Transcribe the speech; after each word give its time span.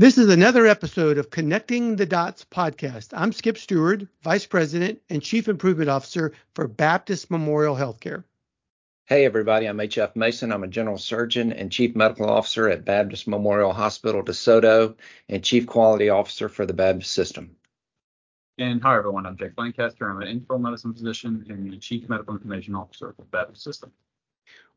This 0.00 0.16
is 0.16 0.30
another 0.30 0.66
episode 0.66 1.18
of 1.18 1.28
Connecting 1.28 1.96
the 1.96 2.06
Dots 2.06 2.46
podcast. 2.50 3.08
I'm 3.14 3.32
Skip 3.32 3.58
Stewart, 3.58 4.06
Vice 4.22 4.46
President 4.46 4.98
and 5.10 5.20
Chief 5.20 5.46
Improvement 5.46 5.90
Officer 5.90 6.32
for 6.54 6.66
Baptist 6.66 7.30
Memorial 7.30 7.76
Healthcare. 7.76 8.24
Hey, 9.04 9.26
everybody, 9.26 9.66
I'm 9.66 9.78
H.F. 9.78 10.16
Mason. 10.16 10.52
I'm 10.52 10.64
a 10.64 10.68
General 10.68 10.96
Surgeon 10.96 11.52
and 11.52 11.70
Chief 11.70 11.94
Medical 11.94 12.30
Officer 12.30 12.70
at 12.70 12.86
Baptist 12.86 13.28
Memorial 13.28 13.74
Hospital 13.74 14.22
DeSoto 14.22 14.96
and 15.28 15.44
Chief 15.44 15.66
Quality 15.66 16.08
Officer 16.08 16.48
for 16.48 16.64
the 16.64 16.72
Baptist 16.72 17.12
System. 17.12 17.54
And 18.56 18.80
hi, 18.80 18.96
everyone. 18.96 19.26
I'm 19.26 19.36
Jake 19.36 19.52
Lancaster. 19.58 20.08
I'm 20.10 20.22
an 20.22 20.28
internal 20.28 20.60
medicine 20.60 20.94
physician 20.94 21.44
and 21.50 21.70
the 21.70 21.76
Chief 21.76 22.08
Medical 22.08 22.32
Information 22.32 22.74
Officer 22.74 23.12
for 23.12 23.20
the 23.20 23.28
Baptist 23.28 23.64
System. 23.64 23.92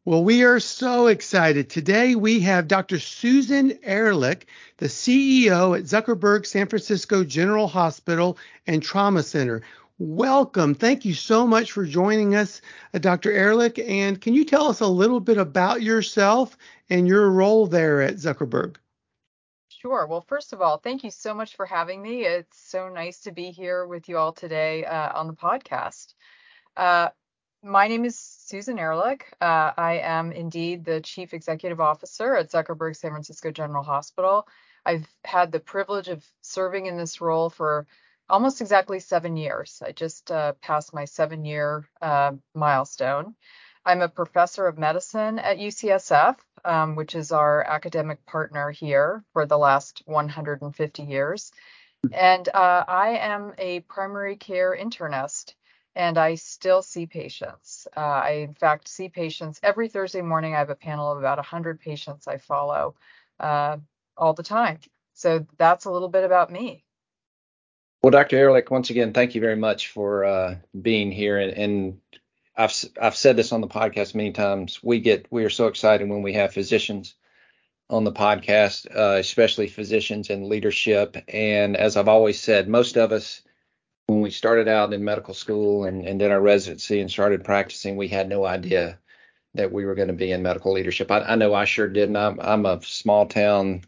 Well, 0.06 0.22
we 0.22 0.44
are 0.44 0.60
so 0.60 1.08
excited. 1.08 1.70
Today 1.70 2.16
we 2.16 2.42
have 2.42 2.68
Dr. 2.68 3.00
Susan 3.00 3.80
Ehrlich, 3.84 4.48
the 4.76 4.88
CEO 4.88 5.78
at 5.78 5.86
Zuckerberg 5.86 6.46
San 6.46 6.68
Francisco 6.68 7.24
General 7.24 7.70
Hospital 7.70 8.38
and 8.68 8.84
Trauma 8.84 9.24
Center. 9.24 9.62
Welcome. 10.00 10.76
Thank 10.76 11.06
you 11.06 11.14
so 11.14 11.48
much 11.48 11.72
for 11.72 11.86
joining 11.86 12.36
us, 12.36 12.60
uh, 12.94 12.98
Dr. 12.98 13.32
Ehrlich. 13.32 13.80
And 13.80 14.20
can 14.20 14.34
you 14.34 14.44
tell 14.44 14.68
us 14.68 14.82
a 14.82 14.88
little 14.88 15.22
bit 15.22 15.38
about 15.38 15.82
yourself 15.82 16.58
and 16.90 17.08
your 17.08 17.32
role 17.32 17.66
there 17.66 18.02
at 18.02 18.16
Zuckerberg? 18.16 18.76
Sure. 19.70 20.06
Well, 20.06 20.26
first 20.28 20.52
of 20.52 20.62
all, 20.62 20.80
thank 20.80 21.06
you 21.06 21.12
so 21.12 21.34
much 21.34 21.56
for 21.56 21.66
having 21.66 22.02
me. 22.02 22.26
It's 22.26 22.60
so 22.60 22.90
nice 22.90 23.22
to 23.22 23.32
be 23.32 23.52
here 23.52 23.86
with 23.88 24.10
you 24.10 24.18
all 24.18 24.34
today 24.34 24.84
uh, 24.84 25.18
on 25.18 25.28
the 25.28 25.34
podcast. 25.34 26.14
Uh, 26.76 27.08
my 27.64 27.88
name 27.88 28.04
is 28.04 28.18
Susan 28.46 28.78
Ehrlich. 28.78 29.26
Uh, 29.40 29.72
I 29.78 30.00
am 30.04 30.32
indeed 30.32 30.84
the 30.84 31.00
Chief 31.00 31.34
Executive 31.34 31.80
Officer 31.80 32.36
at 32.36 32.52
Zuckerberg 32.52 32.96
San 32.96 33.12
Francisco 33.12 33.52
General 33.52 33.84
Hospital. 33.84 34.48
I've 34.86 35.08
had 35.24 35.52
the 35.52 35.62
privilege 35.62 36.10
of 36.10 36.26
serving 36.42 36.88
in 36.88 36.98
this 36.98 37.22
role 37.22 37.50
for 37.50 37.88
almost 38.30 38.60
exactly 38.60 39.00
seven 39.00 39.38
years. 39.38 39.82
I 39.86 39.94
just 39.94 40.30
uh, 40.30 40.54
passed 40.62 40.94
my 40.94 41.06
seven 41.06 41.46
year 41.46 41.88
uh, 42.02 42.34
milestone. 42.54 43.36
I'm 43.86 44.02
a 44.02 44.10
professor 44.10 44.68
of 44.68 44.78
medicine 44.78 45.40
at 45.40 45.58
UCSF, 45.58 46.36
um, 46.66 46.96
which 46.96 47.16
is 47.16 47.32
our 47.32 47.64
academic 47.64 48.26
partner 48.26 48.72
here 48.72 49.24
for 49.32 49.46
the 49.46 49.58
last 49.58 50.04
150 50.06 51.04
years. 51.04 51.52
And 52.12 52.48
uh, 52.50 52.84
I 52.88 53.18
am 53.22 53.54
a 53.58 53.80
primary 53.82 54.36
care 54.36 54.78
internist 54.78 55.54
and 55.96 56.18
I 56.18 56.36
still 56.36 56.82
see 56.82 57.06
patients. 57.06 57.88
Uh, 57.96 58.00
I, 58.00 58.30
in 58.32 58.54
fact, 58.54 58.88
see 58.88 59.10
patients 59.10 59.60
every 59.64 59.88
Thursday 59.88 60.22
morning. 60.22 60.56
I 60.56 60.60
have 60.60 60.70
a 60.70 60.76
panel 60.76 61.12
of 61.12 61.20
about 61.20 61.38
100 61.38 61.80
patients 61.80 62.28
I 62.28 62.38
follow 62.38 62.96
uh, 63.40 63.78
all 64.18 64.34
the 64.34 64.44
time. 64.44 64.80
So 65.14 65.46
that's 65.58 65.86
a 65.86 65.92
little 65.92 66.10
bit 66.10 66.24
about 66.24 66.52
me. 66.52 66.84
Well, 68.02 68.12
Dr. 68.12 68.38
Ehrlich, 68.38 68.70
once 68.70 68.90
again, 68.90 69.14
thank 69.14 69.36
you 69.36 69.42
very 69.42 69.56
much 69.56 69.88
for 69.90 70.26
uh, 70.26 70.56
being 70.80 71.12
here. 71.12 71.38
And, 71.38 71.52
and, 71.54 72.02
I've 72.56 72.86
I've 73.02 73.16
said 73.16 73.36
this 73.36 73.52
on 73.52 73.62
the 73.62 73.68
podcast 73.68 74.14
many 74.14 74.32
times. 74.32 74.84
We 74.84 75.00
get 75.00 75.26
we 75.32 75.44
are 75.44 75.50
so 75.50 75.68
excited 75.68 76.08
when 76.08 76.22
we 76.22 76.34
have 76.34 76.54
physicians 76.54 77.16
on 77.90 78.04
the 78.04 78.12
podcast, 78.12 78.86
uh, 78.96 79.18
especially 79.18 79.68
physicians 79.68 80.30
in 80.30 80.50
leadership. 80.50 81.18
And 81.28 81.76
as 81.76 81.98
I've 81.98 82.08
always 82.08 82.40
said, 82.40 82.68
most 82.68 82.98
of 82.98 83.12
us 83.12 83.42
when 84.08 84.22
we 84.22 84.32
started 84.32 84.68
out 84.68 84.94
in 84.94 85.04
medical 85.04 85.34
school 85.34 85.86
and, 85.86 86.06
and 86.06 86.20
did 86.20 86.32
our 86.32 86.42
residency 86.42 87.00
and 87.00 87.10
started 87.10 87.44
practicing, 87.44 87.96
we 87.96 88.08
had 88.08 88.28
no 88.28 88.46
idea 88.46 89.00
that 89.56 89.72
we 89.72 89.86
were 89.86 89.96
going 89.96 90.08
to 90.08 90.14
be 90.14 90.32
in 90.32 90.44
medical 90.44 90.74
leadership. 90.74 91.12
I, 91.12 91.20
I 91.22 91.36
know 91.36 91.54
I 91.54 91.66
sure 91.66 91.88
didn't. 91.88 92.18
I'm, 92.18 92.40
I'm 92.40 92.66
a 92.66 92.82
small 92.84 93.28
town 93.28 93.84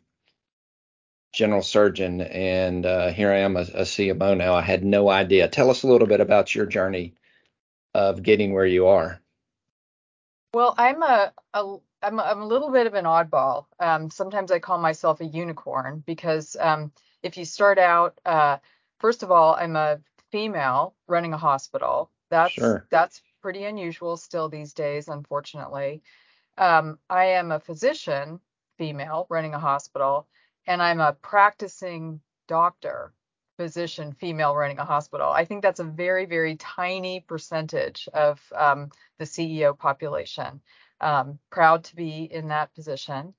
general 1.34 1.62
surgeon, 1.62 2.22
and 2.22 2.86
uh, 2.86 3.10
here 3.10 3.32
I 3.32 3.40
am 3.40 3.58
a, 3.58 3.62
a 3.62 3.82
CMO 3.82 4.38
now. 4.38 4.54
I 4.54 4.62
had 4.62 4.86
no 4.86 5.10
idea. 5.10 5.48
Tell 5.48 5.70
us 5.70 5.84
a 5.84 5.88
little 5.88 6.08
bit 6.08 6.22
about 6.22 6.56
your 6.56 6.66
journey 6.66 7.16
of 7.94 8.24
getting 8.24 8.54
where 8.54 8.66
you 8.66 8.88
are. 8.88 9.20
Well, 10.54 10.74
I'm 10.78 11.04
a, 11.04 11.34
a 11.54 11.78
I'm 12.02 12.20
a, 12.20 12.24
I'm 12.24 12.42
a 12.42 12.48
little 12.48 12.72
bit 12.72 12.88
of 12.88 12.94
an 12.94 13.06
oddball. 13.06 13.66
Um, 13.80 14.10
sometimes 14.10 14.52
I 14.52 14.60
call 14.60 14.78
myself 14.78 15.20
a 15.20 15.26
unicorn 15.26 16.04
because 16.06 16.56
um, 16.60 16.92
if 17.24 17.38
you 17.38 17.44
start 17.44 17.80
out 17.80 18.20
uh, 18.26 18.58
first 19.06 19.22
of 19.22 19.30
all, 19.30 19.54
I'm 19.54 19.76
a 19.76 20.00
female 20.32 20.96
running 21.08 21.32
a 21.32 21.38
hospital. 21.38 22.10
That's 22.32 22.54
sure. 22.54 22.88
that's 22.90 23.22
pretty 23.40 23.66
unusual 23.66 24.18
still 24.18 24.50
these 24.50 24.74
days, 24.74 25.10
unfortunately. 25.10 26.02
Um, 26.58 26.98
I 27.08 27.26
am 27.26 27.52
a 27.52 27.60
physician, 27.60 28.40
female, 28.80 29.28
running 29.30 29.54
a 29.54 29.60
hospital, 29.60 30.26
and 30.66 30.82
I'm 30.82 31.02
a 31.02 31.14
practicing 31.14 32.20
doctor, 32.48 33.14
physician, 33.58 34.12
female, 34.12 34.56
running 34.56 34.80
a 34.80 34.86
hospital. 34.86 35.30
I 35.30 35.46
think 35.46 35.62
that's 35.62 35.80
a 35.80 35.92
very, 36.04 36.26
very 36.26 36.56
tiny 36.56 37.20
percentage 37.20 38.10
of 38.12 38.42
um, 38.56 38.90
the 39.20 39.26
CEO 39.26 39.78
population. 39.78 40.62
Um, 41.00 41.38
proud 41.52 41.84
to 41.84 41.96
be 41.96 42.24
in 42.24 42.48
that 42.48 42.74
position 42.74 43.36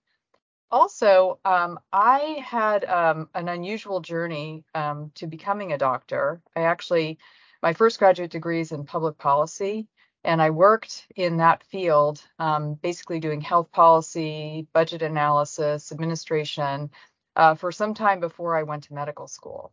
also, 0.71 1.39
um, 1.45 1.79
I 1.93 2.43
had 2.45 2.85
um, 2.85 3.29
an 3.35 3.49
unusual 3.49 4.01
journey 4.01 4.65
um, 4.75 5.13
to 5.17 5.27
becoming 5.27 5.73
a 5.73 5.79
doctor. 5.79 6.41
I 6.55 6.63
actually, 6.63 7.19
my 7.63 7.73
first 7.73 7.99
graduate 7.99 8.31
degree 8.31 8.61
is 8.61 8.73
in 8.73 8.85
public 8.85 9.19
policy, 9.19 9.87
and 10.25 10.43
I 10.43 10.51
worked 10.51 11.07
in 11.15 11.37
that 11.37 11.63
field, 11.65 12.21
um, 12.39 12.75
basically 12.75 13.21
doing 13.21 13.41
health 13.41 13.71
policy, 13.71 14.67
budget 14.73 15.03
analysis, 15.03 15.93
administration, 15.93 16.91
uh, 17.37 17.55
for 17.55 17.71
some 17.71 17.95
time 17.95 18.21
before 18.21 18.57
I 18.57 18.65
went 18.65 18.85
to 18.85 18.95
medical 18.95 19.29
school. 19.29 19.73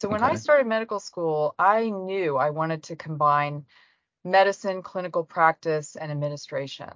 So 0.00 0.08
when 0.08 0.22
okay. 0.22 0.32
I 0.32 0.36
started 0.36 0.66
medical 0.66 1.00
school, 1.00 1.54
I 1.58 1.88
knew 1.88 2.36
I 2.36 2.50
wanted 2.50 2.82
to 2.84 2.96
combine 2.96 3.64
medicine, 4.24 4.82
clinical 4.82 5.24
practice, 5.24 5.96
and 5.96 6.10
administration. 6.10 6.90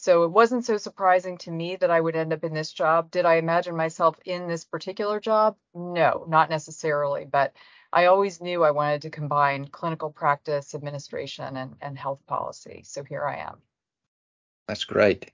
So 0.00 0.24
it 0.24 0.30
wasn't 0.30 0.64
so 0.64 0.78
surprising 0.78 1.36
to 1.38 1.50
me 1.50 1.76
that 1.76 1.90
I 1.90 2.00
would 2.00 2.16
end 2.16 2.32
up 2.32 2.42
in 2.42 2.54
this 2.54 2.72
job. 2.72 3.10
Did 3.10 3.26
I 3.26 3.34
imagine 3.34 3.76
myself 3.76 4.18
in 4.24 4.48
this 4.48 4.64
particular 4.64 5.20
job? 5.20 5.56
No, 5.74 6.24
not 6.26 6.48
necessarily. 6.48 7.26
But 7.30 7.52
I 7.92 8.06
always 8.06 8.40
knew 8.40 8.64
I 8.64 8.70
wanted 8.70 9.02
to 9.02 9.10
combine 9.10 9.68
clinical 9.68 10.10
practice, 10.10 10.74
administration, 10.74 11.54
and, 11.58 11.76
and 11.82 11.98
health 11.98 12.20
policy. 12.26 12.80
So 12.82 13.04
here 13.04 13.26
I 13.26 13.40
am. 13.40 13.58
That's 14.68 14.84
great. 14.84 15.32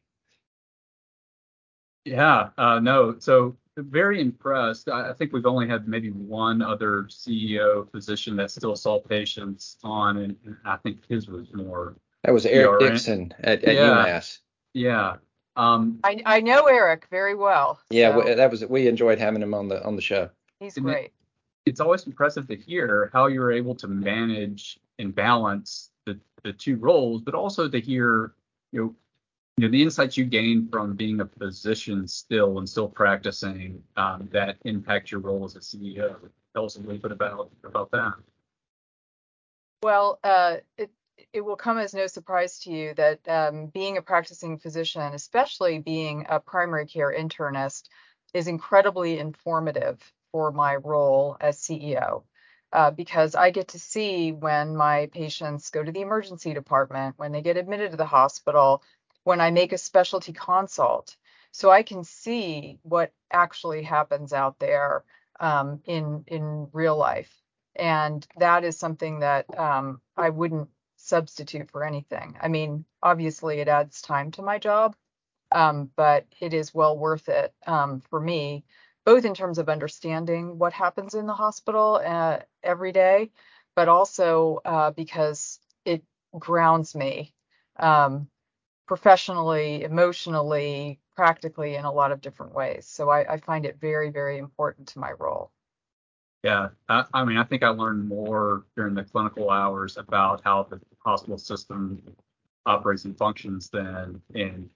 Yeah, 2.04 2.48
uh, 2.58 2.80
no. 2.80 3.20
So 3.20 3.56
very 3.76 4.20
impressed. 4.20 4.88
I, 4.88 5.10
I 5.10 5.12
think 5.12 5.32
we've 5.32 5.46
only 5.46 5.68
had 5.68 5.86
maybe 5.86 6.10
one 6.10 6.60
other 6.60 7.04
CEO 7.04 7.88
physician 7.92 8.34
that 8.34 8.50
still 8.50 8.74
saw 8.74 8.98
patients 8.98 9.76
on, 9.84 10.16
and, 10.16 10.36
and 10.44 10.56
I 10.64 10.76
think 10.78 11.06
his 11.08 11.28
was 11.28 11.54
more. 11.54 11.94
That 12.24 12.34
was 12.34 12.46
Eric 12.46 12.80
PRN. 12.80 12.88
Dickson 12.88 13.34
at, 13.44 13.62
at 13.62 13.76
yeah. 13.76 14.06
UMass. 14.06 14.40
Yeah. 14.76 15.16
Um, 15.56 16.00
I, 16.04 16.22
I 16.26 16.40
know 16.40 16.66
Eric 16.66 17.06
very 17.10 17.34
well. 17.34 17.80
Yeah, 17.88 18.12
so. 18.12 18.34
that 18.34 18.50
was 18.50 18.64
we 18.66 18.86
enjoyed 18.88 19.18
having 19.18 19.40
him 19.40 19.54
on 19.54 19.68
the 19.68 19.82
on 19.82 19.96
the 19.96 20.02
show. 20.02 20.28
He's 20.60 20.74
great. 20.76 21.06
It, 21.06 21.12
it's 21.64 21.80
always 21.80 22.06
impressive 22.06 22.46
to 22.48 22.56
hear 22.56 23.10
how 23.14 23.26
you're 23.28 23.52
able 23.52 23.74
to 23.76 23.88
manage 23.88 24.78
and 24.98 25.14
balance 25.14 25.90
the 26.04 26.18
the 26.42 26.52
two 26.52 26.76
roles, 26.76 27.22
but 27.22 27.34
also 27.34 27.70
to 27.70 27.80
hear 27.80 28.34
you 28.72 28.82
know 28.82 28.94
you 29.56 29.66
know 29.66 29.70
the 29.70 29.82
insights 29.82 30.18
you 30.18 30.26
gain 30.26 30.68
from 30.70 30.94
being 30.94 31.22
a 31.22 31.26
physician 31.26 32.06
still 32.06 32.58
and 32.58 32.68
still 32.68 32.88
practicing 32.88 33.82
um, 33.96 34.28
that 34.30 34.58
impact 34.66 35.10
your 35.10 35.20
role 35.20 35.46
as 35.46 35.56
a 35.56 35.60
CEO. 35.60 36.16
Tell 36.54 36.66
us 36.66 36.76
a 36.76 36.80
little 36.80 36.98
bit 36.98 37.12
about 37.12 37.50
about 37.64 37.90
that. 37.92 38.12
Well, 39.82 40.18
uh, 40.22 40.56
it, 40.76 40.90
it 41.32 41.40
will 41.40 41.56
come 41.56 41.78
as 41.78 41.94
no 41.94 42.06
surprise 42.06 42.58
to 42.60 42.70
you 42.70 42.94
that 42.94 43.26
um, 43.28 43.66
being 43.66 43.96
a 43.96 44.02
practicing 44.02 44.58
physician, 44.58 45.14
especially 45.14 45.78
being 45.78 46.26
a 46.28 46.40
primary 46.40 46.86
care 46.86 47.14
internist, 47.16 47.84
is 48.34 48.48
incredibly 48.48 49.18
informative 49.18 50.00
for 50.32 50.52
my 50.52 50.76
role 50.76 51.36
as 51.40 51.58
CEO. 51.58 52.24
Uh, 52.72 52.90
because 52.90 53.34
I 53.34 53.50
get 53.50 53.68
to 53.68 53.78
see 53.78 54.32
when 54.32 54.76
my 54.76 55.06
patients 55.12 55.70
go 55.70 55.82
to 55.82 55.92
the 55.92 56.00
emergency 56.00 56.52
department, 56.52 57.14
when 57.16 57.32
they 57.32 57.40
get 57.40 57.56
admitted 57.56 57.92
to 57.92 57.96
the 57.96 58.04
hospital, 58.06 58.82
when 59.24 59.40
I 59.40 59.50
make 59.50 59.72
a 59.72 59.78
specialty 59.78 60.32
consult. 60.32 61.16
So 61.52 61.70
I 61.70 61.82
can 61.82 62.04
see 62.04 62.78
what 62.82 63.12
actually 63.32 63.82
happens 63.82 64.32
out 64.32 64.58
there 64.58 65.04
um, 65.40 65.80
in 65.86 66.24
in 66.26 66.68
real 66.72 66.96
life, 66.96 67.32
and 67.74 68.26
that 68.38 68.64
is 68.64 68.78
something 68.78 69.20
that 69.20 69.46
um, 69.58 70.00
I 70.16 70.30
wouldn't 70.30 70.68
substitute 71.06 71.70
for 71.70 71.84
anything. 71.84 72.36
I 72.40 72.48
mean, 72.48 72.84
obviously 73.02 73.60
it 73.60 73.68
adds 73.68 74.02
time 74.02 74.30
to 74.32 74.42
my 74.42 74.58
job, 74.58 74.96
um, 75.52 75.90
but 75.96 76.26
it 76.40 76.52
is 76.52 76.74
well 76.74 76.98
worth 76.98 77.28
it 77.28 77.54
um, 77.66 78.00
for 78.00 78.20
me, 78.20 78.64
both 79.04 79.24
in 79.24 79.34
terms 79.34 79.58
of 79.58 79.68
understanding 79.68 80.58
what 80.58 80.72
happens 80.72 81.14
in 81.14 81.26
the 81.26 81.34
hospital 81.34 82.00
uh, 82.04 82.40
every 82.62 82.92
day, 82.92 83.30
but 83.74 83.88
also 83.88 84.60
uh, 84.64 84.90
because 84.90 85.60
it 85.84 86.02
grounds 86.38 86.94
me 86.94 87.32
um, 87.78 88.28
professionally, 88.86 89.84
emotionally, 89.84 91.00
practically 91.14 91.76
in 91.76 91.84
a 91.84 91.92
lot 91.92 92.12
of 92.12 92.20
different 92.20 92.54
ways. 92.54 92.86
So 92.86 93.08
I, 93.08 93.34
I 93.34 93.36
find 93.38 93.64
it 93.64 93.78
very, 93.80 94.10
very 94.10 94.38
important 94.38 94.88
to 94.88 94.98
my 94.98 95.12
role. 95.12 95.50
Yeah, 96.42 96.68
I, 96.88 97.04
I, 97.12 97.24
mean, 97.24 97.38
I 97.38 97.44
think 97.44 97.64
I 97.64 97.70
learned 97.70 98.06
more 98.06 98.66
during 98.76 98.94
the 98.94 99.02
clinical 99.02 99.50
hours 99.50 99.96
about 99.96 100.42
how 100.44 100.62
the 100.64 100.80
hospital 101.06 101.38
system 101.38 102.02
operates 102.66 103.04
and 103.04 103.16
functions 103.16 103.70
than 103.70 104.20
in 104.34 104.68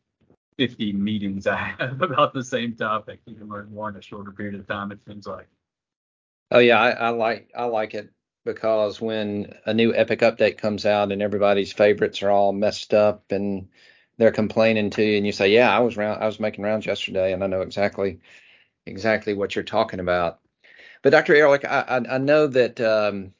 50 0.58 0.92
meetings 0.92 1.46
I 1.48 1.74
have 1.78 2.00
about 2.00 2.32
the 2.32 2.44
same 2.44 2.74
topic. 2.76 3.20
You 3.26 3.34
can 3.34 3.48
learn 3.48 3.74
more 3.74 3.88
in 3.88 3.96
a 3.96 4.02
shorter 4.02 4.30
period 4.30 4.54
of 4.58 4.66
time. 4.66 4.92
It 4.92 5.00
seems 5.06 5.26
like. 5.26 5.48
Oh 6.52 6.58
yeah, 6.58 6.80
I, 6.80 6.90
I 6.90 7.08
like 7.10 7.50
I 7.56 7.64
like 7.64 7.94
it 7.94 8.10
because 8.44 9.00
when 9.00 9.54
a 9.66 9.74
new 9.74 9.94
Epic 9.94 10.20
update 10.20 10.58
comes 10.58 10.86
out 10.86 11.12
and 11.12 11.22
everybody's 11.22 11.72
favorites 11.72 12.22
are 12.22 12.30
all 12.30 12.52
messed 12.52 12.94
up 12.94 13.30
and 13.30 13.68
they're 14.16 14.32
complaining 14.32 14.90
to 14.90 15.02
you, 15.02 15.16
and 15.16 15.26
you 15.26 15.32
say, 15.32 15.50
"Yeah, 15.50 15.74
I 15.74 15.80
was 15.80 15.96
round, 15.96 16.22
I 16.22 16.26
was 16.26 16.40
making 16.40 16.62
rounds 16.64 16.86
yesterday, 16.86 17.32
and 17.32 17.42
I 17.42 17.46
know 17.46 17.62
exactly 17.62 18.20
exactly 18.86 19.34
what 19.34 19.54
you're 19.54 19.64
talking 19.64 20.00
about." 20.00 20.40
But 21.02 21.10
Dr. 21.10 21.34
Ehrlich, 21.34 21.64
I, 21.64 21.80
I, 21.88 22.14
I 22.16 22.18
know 22.18 22.46
that 22.48 22.80
um, 22.80 23.32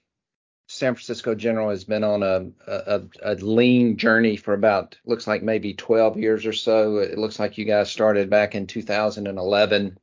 San 0.73 0.95
Francisco 0.95 1.35
General 1.35 1.71
has 1.71 1.83
been 1.83 2.05
on 2.05 2.23
a, 2.23 2.47
a, 2.69 3.03
a 3.23 3.35
lean 3.35 3.97
journey 3.97 4.37
for 4.37 4.55
about 4.55 4.97
looks 5.05 5.27
like 5.27 5.43
maybe 5.43 5.75
12 5.75 6.17
years 6.17 6.47
or 6.47 6.53
so. 6.53 6.99
It 6.99 7.19
looks 7.19 7.41
like 7.41 7.59
you 7.59 7.65
guys 7.65 7.91
started 7.91 8.31
back 8.31 8.55
in 8.55 8.69
2011 8.69 9.99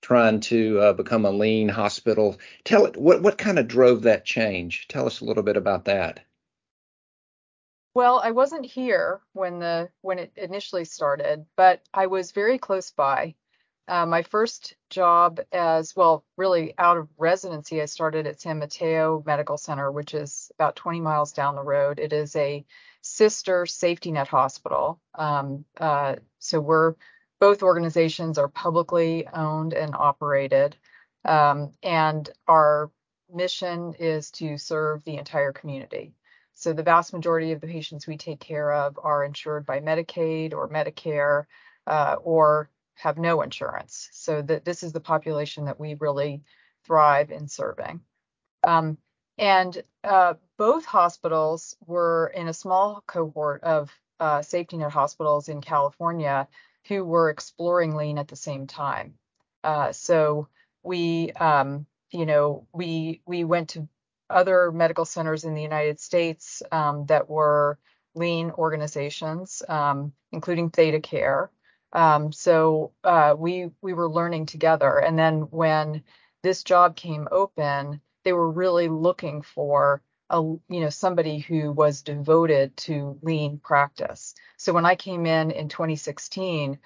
trying 0.00 0.40
to 0.40 0.80
uh, 0.80 0.92
become 0.94 1.26
a 1.26 1.30
lean 1.30 1.68
hospital. 1.68 2.38
Tell 2.64 2.86
it 2.86 2.96
what 2.96 3.20
what 3.20 3.36
kind 3.36 3.58
of 3.58 3.68
drove 3.68 4.02
that 4.02 4.24
change. 4.24 4.88
Tell 4.88 5.04
us 5.04 5.20
a 5.20 5.26
little 5.26 5.42
bit 5.42 5.58
about 5.58 5.84
that. 5.84 6.20
Well, 7.92 8.22
I 8.24 8.30
wasn't 8.30 8.64
here 8.64 9.20
when 9.34 9.58
the 9.58 9.90
when 10.00 10.18
it 10.18 10.32
initially 10.36 10.86
started, 10.86 11.44
but 11.56 11.82
I 11.92 12.06
was 12.06 12.32
very 12.32 12.56
close 12.56 12.90
by. 12.90 13.34
Uh, 13.86 14.06
my 14.06 14.22
first 14.22 14.74
job 14.88 15.40
as 15.52 15.94
well, 15.94 16.24
really 16.36 16.72
out 16.78 16.96
of 16.96 17.08
residency, 17.18 17.82
I 17.82 17.84
started 17.84 18.26
at 18.26 18.40
San 18.40 18.58
Mateo 18.58 19.22
Medical 19.26 19.58
Center, 19.58 19.90
which 19.90 20.14
is 20.14 20.50
about 20.54 20.76
20 20.76 21.00
miles 21.00 21.32
down 21.32 21.54
the 21.54 21.62
road. 21.62 21.98
It 21.98 22.12
is 22.12 22.34
a 22.34 22.64
sister 23.02 23.66
safety 23.66 24.10
net 24.10 24.28
hospital. 24.28 25.00
Um, 25.14 25.66
uh, 25.78 26.16
so 26.38 26.60
we're 26.60 26.94
both 27.40 27.62
organizations 27.62 28.38
are 28.38 28.48
publicly 28.48 29.26
owned 29.28 29.74
and 29.74 29.94
operated, 29.94 30.76
um, 31.26 31.72
and 31.82 32.30
our 32.48 32.90
mission 33.30 33.94
is 33.98 34.30
to 34.30 34.56
serve 34.56 35.04
the 35.04 35.16
entire 35.18 35.52
community. 35.52 36.14
So 36.54 36.72
the 36.72 36.82
vast 36.82 37.12
majority 37.12 37.52
of 37.52 37.60
the 37.60 37.66
patients 37.66 38.06
we 38.06 38.16
take 38.16 38.40
care 38.40 38.72
of 38.72 38.98
are 39.02 39.24
insured 39.24 39.66
by 39.66 39.80
Medicaid 39.80 40.54
or 40.54 40.68
Medicare 40.70 41.44
uh, 41.86 42.16
or 42.22 42.70
have 42.94 43.18
no 43.18 43.42
insurance. 43.42 44.08
So 44.12 44.42
that 44.42 44.64
this 44.64 44.82
is 44.82 44.92
the 44.92 45.00
population 45.00 45.66
that 45.66 45.80
we 45.80 45.94
really 45.94 46.42
thrive 46.84 47.30
in 47.30 47.48
serving. 47.48 48.00
Um, 48.62 48.98
and 49.36 49.82
uh, 50.04 50.34
both 50.56 50.84
hospitals 50.84 51.76
were 51.86 52.32
in 52.34 52.48
a 52.48 52.54
small 52.54 53.02
cohort 53.06 53.62
of 53.64 53.92
uh, 54.20 54.42
safety 54.42 54.76
net 54.76 54.92
hospitals 54.92 55.48
in 55.48 55.60
California 55.60 56.48
who 56.88 57.04
were 57.04 57.30
exploring 57.30 57.96
lean 57.96 58.18
at 58.18 58.28
the 58.28 58.36
same 58.36 58.66
time. 58.66 59.14
Uh, 59.64 59.92
so 59.92 60.48
we, 60.82 61.32
um, 61.32 61.86
you 62.10 62.26
know, 62.26 62.66
we 62.72 63.22
we 63.26 63.44
went 63.44 63.70
to 63.70 63.88
other 64.30 64.70
medical 64.70 65.04
centers 65.04 65.44
in 65.44 65.54
the 65.54 65.62
United 65.62 65.98
States 65.98 66.62
um, 66.70 67.06
that 67.06 67.28
were 67.28 67.78
lean 68.14 68.50
organizations, 68.52 69.62
um, 69.68 70.12
including 70.32 70.70
ThedaCare. 70.70 71.48
Um, 71.94 72.32
so 72.32 72.92
uh, 73.04 73.34
we 73.38 73.70
we 73.80 73.94
were 73.94 74.10
learning 74.10 74.46
together, 74.46 74.98
and 74.98 75.18
then 75.18 75.42
when 75.42 76.02
this 76.42 76.64
job 76.64 76.96
came 76.96 77.28
open, 77.30 78.00
they 78.24 78.32
were 78.32 78.50
really 78.50 78.88
looking 78.88 79.42
for 79.42 80.02
a 80.30 80.40
you 80.40 80.60
know 80.68 80.90
somebody 80.90 81.38
who 81.38 81.70
was 81.72 82.02
devoted 82.02 82.76
to 82.78 83.18
lean 83.22 83.58
practice. 83.58 84.34
So 84.56 84.72
when 84.72 84.86
I 84.86 84.96
came 84.96 85.26
in 85.26 85.50
in 85.52 85.68
2016, 85.68 86.78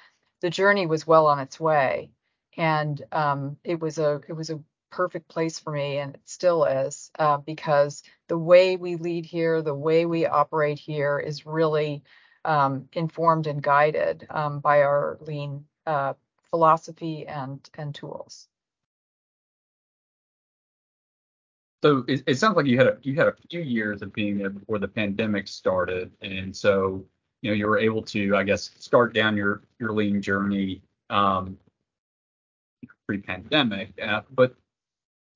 the 0.43 0.51
journey 0.51 0.87
was 0.87 1.07
well 1.07 1.27
on 1.27 1.39
its 1.39 1.59
way, 1.59 2.11
and 2.57 3.03
um, 3.13 3.57
it 3.65 3.81
was 3.81 3.99
a 3.99 4.21
it 4.29 4.35
was 4.35 4.51
a 4.51 4.61
perfect 4.91 5.29
place 5.29 5.59
for 5.59 5.73
me, 5.73 5.99
and 5.99 6.15
it 6.17 6.23
still 6.27 6.65
is 6.65 7.11
uh, 7.19 7.39
because 7.39 8.03
the 8.29 8.39
way 8.39 8.77
we 8.77 8.97
lead 8.97 9.25
here, 9.25 9.63
the 9.63 9.75
way 9.75 10.07
we 10.07 10.27
operate 10.27 10.79
here, 10.79 11.19
is 11.19 11.47
really 11.47 12.03
um, 12.49 12.89
informed 12.95 13.47
and 13.47 13.63
guided 13.63 14.27
um, 14.31 14.59
by 14.61 14.83
our 14.83 15.19
lean 15.21 15.65
uh, 15.87 16.15
philosophy 16.51 17.27
and 17.27 17.61
and 17.77 17.95
tools. 17.95 18.49
So 21.85 22.05
it, 22.09 22.25
it, 22.27 22.39
sounds 22.39 22.57
like 22.57 22.67
you 22.67 22.79
had 22.79 22.87
a 22.89 22.97
you 23.03 23.15
had 23.15 23.29
a 23.29 23.35
few 23.51 23.61
years 23.61 24.03
of 24.03 24.13
being 24.13 24.39
there 24.39 24.51
before 24.51 24.79
the 24.79 24.89
pandemic 24.89 25.47
started, 25.47 26.11
and 26.23 26.57
so 26.57 27.05
you 27.43 27.51
know 27.51 27.55
you 27.55 27.67
were 27.67 27.79
able 27.79 28.03
to, 28.03 28.35
I 28.35 28.43
guess, 28.45 28.71
start 28.79 29.13
down 29.13 29.37
your 29.37 29.63
your 29.79 29.93
lean 29.93 30.23
journey 30.23 30.81
um, 31.11 31.57
pre-pandemic. 33.07 33.93
Uh, 34.03 34.23
but 34.35 34.55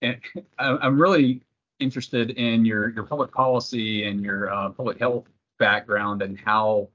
and 0.00 0.18
I'm 0.58 1.00
really 1.00 1.42
interested 1.78 2.30
in 2.30 2.64
your 2.64 2.88
your 2.88 3.04
public 3.04 3.32
policy 3.32 4.08
and 4.08 4.24
your 4.24 4.52
uh, 4.52 4.70
public 4.70 4.98
health 4.98 5.26
background 5.58 6.22
and 6.22 6.40
how 6.40 6.88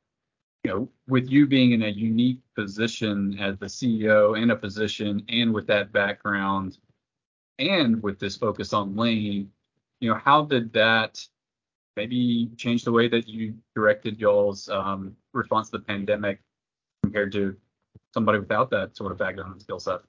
you 0.64 0.72
know 0.72 0.90
with 1.08 1.30
you 1.30 1.48
being 1.48 1.72
in 1.72 1.84
a 1.84 1.90
unique 1.90 2.40
position 2.56 3.38
as 3.40 3.58
the 3.58 3.68
CEO 3.68 4.42
and 4.42 4.52
a 4.52 4.56
position 4.56 5.24
and 5.30 5.54
with 5.54 5.68
that 5.68 5.92
background 5.92 6.78
and 7.60 8.02
with 8.04 8.20
this 8.20 8.36
focus 8.36 8.74
on 8.74 8.96
lean, 8.96 9.52
you 10.00 10.10
know, 10.10 10.20
how 10.24 10.46
did 10.46 10.74
that 10.74 11.26
maybe 11.96 12.50
change 12.58 12.84
the 12.84 12.92
way 12.92 13.08
that 13.08 13.28
you 13.28 13.56
directed 13.76 14.20
y'all's 14.20 14.70
um, 14.70 15.16
response 15.34 15.70
to 15.70 15.78
the 15.78 15.84
pandemic 15.84 16.40
compared 17.02 17.32
to 17.32 17.56
somebody 18.14 18.40
without 18.40 18.70
that 18.70 18.96
sort 18.96 19.12
of 19.12 19.18
background 19.18 19.54
and 19.54 19.62
skill 19.62 19.80
set? 19.80 20.00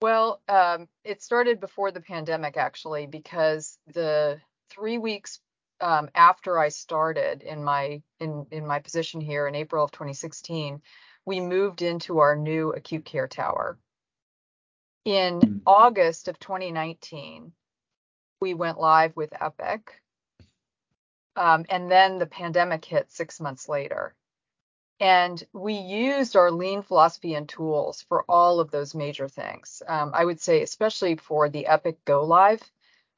Well, 0.00 0.40
um, 0.48 0.88
it 1.04 1.22
started 1.22 1.60
before 1.60 1.92
the 1.92 2.00
pandemic 2.00 2.56
actually, 2.56 3.06
because 3.06 3.78
the 3.92 4.40
three 4.70 4.98
weeks 4.98 5.40
um, 5.82 6.08
after 6.14 6.58
I 6.58 6.68
started 6.68 7.42
in 7.42 7.62
my 7.62 8.02
in 8.20 8.46
in 8.50 8.66
my 8.66 8.78
position 8.78 9.20
here 9.20 9.46
in 9.48 9.54
April 9.54 9.84
of 9.84 9.90
2016, 9.90 10.80
we 11.26 11.40
moved 11.40 11.82
into 11.82 12.20
our 12.20 12.36
new 12.36 12.72
acute 12.72 13.04
care 13.04 13.28
tower. 13.28 13.78
In 15.04 15.40
mm. 15.40 15.60
August 15.66 16.28
of 16.28 16.38
2019, 16.38 17.52
we 18.40 18.54
went 18.54 18.78
live 18.78 19.16
with 19.16 19.34
Epic. 19.40 20.00
Um, 21.34 21.64
and 21.68 21.90
then 21.90 22.18
the 22.18 22.26
pandemic 22.26 22.84
hit 22.84 23.10
six 23.10 23.40
months 23.40 23.68
later. 23.68 24.14
And 25.00 25.42
we 25.52 25.74
used 25.74 26.36
our 26.36 26.52
lean 26.52 26.82
philosophy 26.82 27.34
and 27.34 27.48
tools 27.48 28.04
for 28.08 28.24
all 28.28 28.60
of 28.60 28.70
those 28.70 28.94
major 28.94 29.28
things. 29.28 29.82
Um, 29.88 30.12
I 30.14 30.24
would 30.24 30.40
say, 30.40 30.62
especially 30.62 31.16
for 31.16 31.48
the 31.48 31.66
Epic 31.66 32.04
Go 32.04 32.24
Live, 32.24 32.62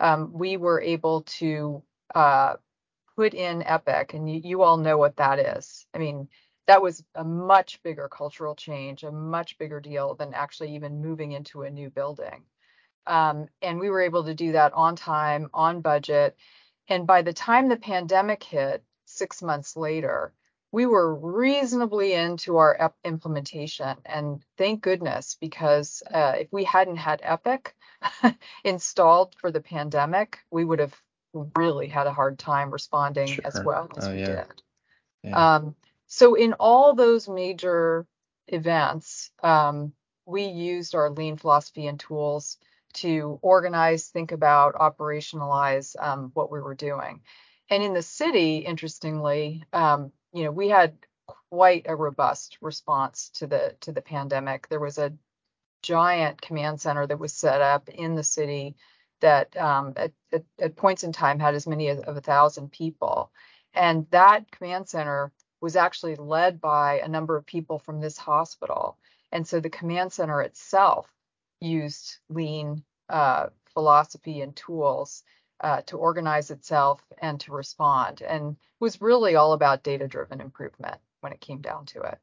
um, 0.01 0.33
we 0.33 0.57
were 0.57 0.81
able 0.81 1.23
to 1.23 1.83
uh, 2.15 2.55
put 3.17 3.35
in 3.35 3.63
Epic, 3.63 4.15
and 4.15 4.31
you, 4.31 4.41
you 4.43 4.63
all 4.63 4.77
know 4.77 4.99
what 4.99 5.17
that 5.17 5.39
is. 5.39 5.87
I 5.95 5.99
mean, 5.99 6.29
that 6.67 6.83
was 6.83 7.05
a 7.15 7.25
much 7.25 7.83
bigger 7.83 8.09
cultural 8.09 8.55
change, 8.55 9.05
a 9.05 9.13
much 9.13 9.59
bigger 9.59 9.81
deal 9.81 10.15
than 10.15 10.35
actually 10.35 10.75
even 10.75 11.03
moving 11.03 11.33
into 11.33 11.63
a 11.63 11.71
new 11.71 11.91
building. 11.91 12.43
Um, 13.07 13.49
and 13.61 13.79
we 13.79 13.91
were 13.91 14.01
able 14.01 14.25
to 14.25 14.35
do 14.35 14.53
that 14.53 14.73
on 14.73 14.97
time, 14.97 15.51
on 15.53 15.83
budget. 15.83 16.37
And 16.89 17.07
by 17.07 17.23
the 17.23 17.33
time 17.33 17.69
the 17.69 17.77
pandemic 17.77 18.43
hit, 18.43 18.83
six 19.05 19.43
months 19.43 19.77
later, 19.77 20.33
we 20.73 20.87
were 20.87 21.15
reasonably 21.15 22.15
into 22.15 22.57
our 22.57 22.93
implementation. 23.05 23.97
And 24.05 24.43
thank 24.59 24.83
goodness, 24.83 25.37
because 25.41 26.03
uh, 26.13 26.33
if 26.41 26.49
we 26.51 26.65
hadn't 26.65 26.97
had 26.97 27.21
Epic 27.23 27.77
installed 28.65 29.37
for 29.39 29.53
the 29.53 29.61
pandemic, 29.61 30.41
we 30.51 30.65
would 30.65 30.81
have 30.81 31.01
really 31.57 31.89
had 31.89 32.07
a 32.07 32.13
hard 32.13 32.39
time 32.39 32.71
responding 32.71 33.27
sure. 33.27 33.47
as 33.47 33.61
well 33.65 33.89
as 33.97 34.07
oh, 34.07 34.13
we 34.13 34.21
yeah. 34.21 34.27
did. 34.27 34.63
Yeah. 35.23 35.55
Um, 35.55 35.75
so 36.07 36.35
in 36.35 36.53
all 36.55 36.95
those 36.95 37.29
major 37.29 38.07
events, 38.49 39.31
um, 39.43 39.93
we 40.27 40.45
used 40.45 40.95
our 40.95 41.11
lean 41.11 41.37
philosophy 41.37 41.87
and 41.87 41.99
tools 41.99 42.59
to 42.95 43.39
organize, 43.43 44.09
think 44.09 44.33
about, 44.33 44.75
operationalize 44.75 45.97
um, 46.01 46.31
what 46.35 46.51
we 46.51 46.61
were 46.61 46.75
doing. 46.75 47.21
And 47.71 47.83
in 47.83 47.95
the 47.95 48.03
city, 48.03 48.59
interestingly, 48.59 49.65
um, 49.73 50.13
you 50.33 50.45
know, 50.45 50.51
we 50.51 50.69
had 50.69 50.95
quite 51.27 51.87
a 51.89 51.97
robust 51.97 52.59
response 52.61 53.31
to 53.35 53.47
the 53.47 53.75
to 53.81 53.93
the 53.93 54.03
pandemic. 54.03 54.69
There 54.69 54.81
was 54.81 54.99
a 54.99 55.15
giant 55.83 56.41
command 56.41 56.81
center 56.81 57.07
that 57.07 57.19
was 57.19 57.33
set 57.33 57.61
up 57.61 57.89
in 57.89 58.15
the 58.15 58.25
city 58.25 58.77
that 59.25 59.57
um, 59.57 59.95
at, 59.97 60.13
at, 60.33 60.45
at, 60.61 60.77
points 60.77 61.03
in 61.03 61.11
time 61.11 61.39
had 61.41 61.55
as 61.55 61.67
many 61.67 61.89
as 61.89 61.99
of 62.01 62.15
a 62.15 62.21
thousand 62.21 62.71
people. 62.71 63.33
And 63.73 64.07
that 64.11 64.51
command 64.51 64.87
center 64.87 65.33
was 65.63 65.77
actually 65.77 66.17
led 66.17 66.61
by 66.61 67.01
a 67.01 67.09
number 67.09 67.35
of 67.35 67.47
people 67.47 67.79
from 67.79 68.01
this 68.01 68.19
hospital. 68.19 68.99
And 69.33 69.49
so 69.49 69.61
the 69.61 69.71
command 69.71 70.13
center 70.13 70.43
itself 70.43 71.11
used 71.59 72.19
lean 72.29 72.85
uh, 73.09 73.47
philosophy 73.73 74.43
and 74.43 74.55
tools 74.55 75.23
uh, 75.61 75.81
to 75.87 75.97
organize 75.97 76.51
itself 76.51 77.01
and 77.17 77.41
to 77.41 77.53
respond, 77.53 78.21
and 78.21 78.57
was 78.79 79.01
really 79.01 79.37
all 79.37 79.55
about 79.55 79.83
data 79.83 80.07
driven 80.07 80.43
improvement 80.43 80.99
when 81.21 81.33
it 81.33 81.41
came 81.41 81.63
down 81.63 81.87
to 81.87 82.03
it. 82.03 82.19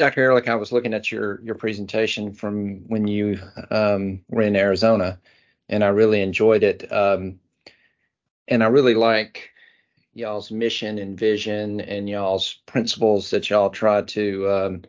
Dr. 0.00 0.22
Ehrlich, 0.22 0.48
I 0.48 0.54
was 0.54 0.72
looking 0.72 0.94
at 0.94 1.12
your 1.12 1.42
your 1.42 1.54
presentation 1.54 2.32
from 2.32 2.88
when 2.88 3.06
you 3.06 3.38
um, 3.70 4.24
were 4.30 4.40
in 4.40 4.56
Arizona, 4.56 5.20
and 5.68 5.84
I 5.84 5.88
really 5.88 6.22
enjoyed 6.22 6.62
it. 6.62 6.90
Um, 6.90 7.38
and 8.48 8.64
I 8.64 8.68
really 8.68 8.94
like 8.94 9.50
y'all's 10.14 10.50
mission 10.50 10.98
and 10.98 11.20
vision 11.20 11.82
and 11.82 12.08
y'all's 12.08 12.54
principles 12.64 13.28
that 13.28 13.50
y'all 13.50 13.68
try 13.68 14.00
to 14.00 14.50
um, 14.50 14.82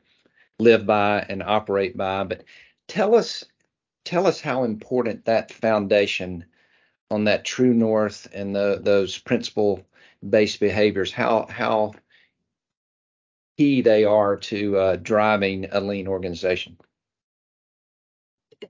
live 0.60 0.86
by 0.86 1.26
and 1.28 1.44
operate 1.44 1.98
by. 1.98 2.24
But 2.24 2.46
tell 2.88 3.14
us 3.14 3.44
tell 4.06 4.26
us 4.26 4.40
how 4.40 4.64
important 4.64 5.26
that 5.26 5.52
foundation 5.52 6.46
on 7.10 7.26
that 7.26 7.44
true 7.44 7.74
north 7.74 8.30
and 8.34 8.56
the, 8.56 8.80
those 8.82 9.18
principle 9.18 9.86
based 10.30 10.62
behaviors 10.62 11.12
how 11.12 11.48
how 11.50 11.92
key 13.62 13.82
they 13.82 14.06
are 14.06 14.38
to 14.38 14.78
uh, 14.78 14.96
driving 14.96 15.68
a 15.72 15.80
lean 15.80 16.08
organization. 16.08 16.78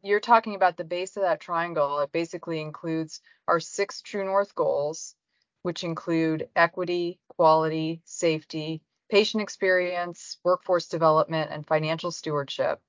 You're 0.03 0.19
talking 0.19 0.55
about 0.55 0.77
the 0.77 0.83
base 0.83 1.15
of 1.17 1.24
that 1.24 1.39
triangle. 1.39 2.00
It 2.00 2.12
basically 2.12 2.60
includes 2.60 3.21
our 3.48 3.60
six 3.60 4.01
true 4.01 4.25
north 4.25 4.53
goals 4.55 5.15
which 5.63 5.83
include 5.83 6.50
equity 6.55 7.19
quality 7.29 8.01
safety 8.03 8.81
patient 9.10 9.43
experience 9.43 10.38
workforce 10.43 10.88
development 10.88 11.51
and 11.51 11.67
financial 11.67 12.12
stewardship. 12.12 12.81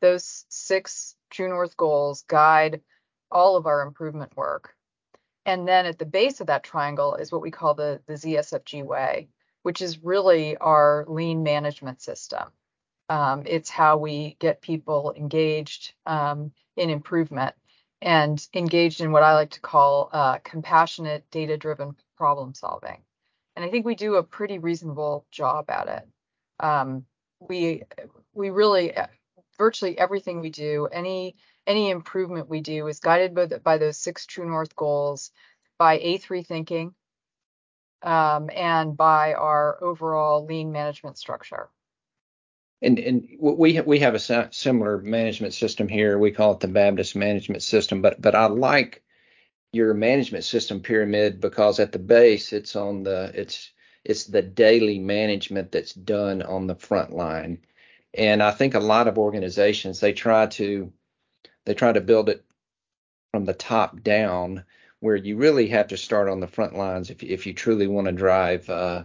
Those 0.00 0.44
six 0.48 1.16
True 1.30 1.48
North 1.48 1.76
goals 1.76 2.22
guide 2.22 2.80
all 3.30 3.56
of 3.56 3.66
our 3.66 3.82
improvement 3.82 4.36
work. 4.36 4.74
And 5.46 5.68
then 5.68 5.86
at 5.86 5.98
the 5.98 6.06
base 6.06 6.40
of 6.40 6.48
that 6.48 6.64
triangle 6.64 7.14
is 7.14 7.30
what 7.30 7.42
we 7.42 7.50
call 7.50 7.74
the, 7.74 8.00
the 8.06 8.14
ZSFG 8.14 8.84
way, 8.84 9.28
which 9.62 9.82
is 9.82 10.02
really 10.04 10.56
our 10.56 11.04
lean 11.08 11.42
management 11.42 12.00
system. 12.00 12.44
Um, 13.08 13.44
it's 13.46 13.70
how 13.70 13.96
we 13.96 14.36
get 14.38 14.60
people 14.60 15.14
engaged 15.16 15.94
um, 16.06 16.52
in 16.76 16.90
improvement 16.90 17.54
and 18.02 18.46
engaged 18.54 19.00
in 19.00 19.12
what 19.12 19.22
I 19.22 19.34
like 19.34 19.50
to 19.50 19.60
call 19.60 20.10
uh, 20.12 20.38
compassionate, 20.38 21.30
data 21.30 21.56
driven 21.56 21.96
problem 22.16 22.54
solving. 22.54 23.02
And 23.56 23.64
I 23.64 23.70
think 23.70 23.86
we 23.86 23.94
do 23.94 24.16
a 24.16 24.22
pretty 24.22 24.58
reasonable 24.58 25.26
job 25.30 25.70
at 25.70 25.88
it. 25.88 26.08
Um, 26.60 27.06
we 27.40 27.82
we 28.34 28.50
really 28.50 28.92
virtually 29.58 29.98
everything 29.98 30.40
we 30.40 30.50
do, 30.50 30.88
any 30.90 31.36
any 31.66 31.90
improvement 31.90 32.48
we 32.48 32.62
do 32.62 32.86
is 32.86 33.00
guided 33.00 33.34
by, 33.34 33.46
the, 33.46 33.58
by 33.58 33.76
those 33.76 33.98
six 33.98 34.24
true 34.24 34.48
north 34.48 34.74
goals, 34.74 35.30
by 35.78 35.98
A3 35.98 36.46
thinking, 36.46 36.94
um, 38.02 38.50
and 38.54 38.96
by 38.96 39.34
our 39.34 39.82
overall 39.82 40.44
lean 40.44 40.72
management 40.72 41.18
structure. 41.18 41.68
And 42.80 42.98
and 42.98 43.28
we 43.40 43.74
have, 43.74 43.86
we 43.86 43.98
have 44.00 44.14
a 44.14 44.52
similar 44.52 44.98
management 44.98 45.52
system 45.54 45.88
here. 45.88 46.18
We 46.18 46.30
call 46.30 46.52
it 46.52 46.60
the 46.60 46.68
Baptist 46.68 47.16
management 47.16 47.62
system, 47.62 48.02
but 48.02 48.20
but 48.20 48.34
I 48.36 48.46
like 48.46 49.02
your 49.72 49.94
management 49.94 50.44
system 50.44 50.80
pyramid 50.80 51.40
because 51.40 51.80
at 51.80 51.92
the 51.92 51.98
base 51.98 52.52
it's 52.52 52.76
on 52.76 53.02
the 53.02 53.32
it's 53.34 53.72
it's 54.04 54.24
the 54.24 54.42
daily 54.42 54.98
management 54.98 55.72
that's 55.72 55.92
done 55.92 56.40
on 56.42 56.66
the 56.66 56.76
front 56.76 57.12
line 57.12 57.58
and 58.14 58.42
I 58.42 58.50
think 58.50 58.74
a 58.74 58.80
lot 58.80 59.08
of 59.08 59.18
organizations 59.18 60.00
they 60.00 60.12
try 60.12 60.46
to 60.46 60.92
they 61.66 61.74
try 61.74 61.92
to 61.92 62.00
build 62.00 62.28
it 62.28 62.44
from 63.30 63.44
the 63.44 63.54
top 63.54 64.02
down, 64.02 64.64
where 65.00 65.16
you 65.16 65.36
really 65.36 65.68
have 65.68 65.88
to 65.88 65.96
start 65.96 66.28
on 66.28 66.40
the 66.40 66.46
front 66.46 66.76
lines 66.76 67.10
if 67.10 67.22
if 67.22 67.46
you 67.46 67.54
truly 67.54 67.86
want 67.86 68.06
to 68.06 68.12
drive 68.12 68.68
uh, 68.68 69.04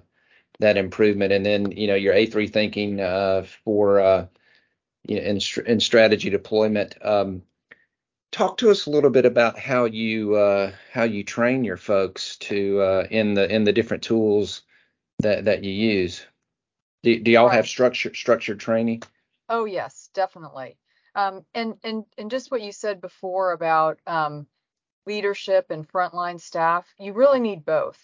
that 0.60 0.78
improvement. 0.78 1.34
And 1.34 1.46
then 1.46 1.72
you 1.72 1.88
know 1.88 1.96
your 1.96 2.14
A3 2.14 2.52
thinking 2.52 3.00
uh, 3.00 3.46
for 3.64 4.00
uh, 4.00 4.28
you 5.08 5.18
know, 5.18 5.22
in, 5.24 5.40
in 5.66 5.80
strategy 5.80 6.30
deployment. 6.30 6.96
Um, 7.06 7.44
talk 8.32 8.58
to 8.58 8.72
us 8.72 8.86
a 8.86 8.90
little 8.90 9.10
bit 9.10 9.26
about 9.26 9.58
how 9.58 9.86
you 9.86 10.36
uh, 10.36 10.72
how 10.92 11.04
you 11.04 11.24
train 11.24 11.64
your 11.64 11.78
folks 11.78 12.38
to 12.38 12.82
uh, 12.82 13.08
in 13.10 13.34
the 13.34 13.54
in 13.54 13.64
the 13.64 13.74
different 13.74 14.04
tools 14.04 14.64
that 15.20 15.46
that 15.46 15.64
you 15.64 15.72
use. 15.72 16.26
Do, 17.04 17.20
do 17.20 17.32
y'all 17.32 17.48
right. 17.48 17.56
have 17.56 17.68
structured 17.68 18.16
structured 18.16 18.60
training? 18.60 19.04
Oh 19.50 19.66
yes, 19.66 20.10
definitely. 20.14 20.78
Um, 21.16 21.46
and 21.54 21.76
and 21.84 22.06
and 22.18 22.32
just 22.32 22.50
what 22.50 22.62
you 22.62 22.72
said 22.72 23.00
before 23.02 23.52
about 23.52 24.00
um, 24.08 24.48
leadership 25.06 25.70
and 25.70 25.88
frontline 25.88 26.40
staff, 26.40 26.86
you 26.98 27.14
really 27.14 27.40
need 27.40 27.66
both. 27.66 28.00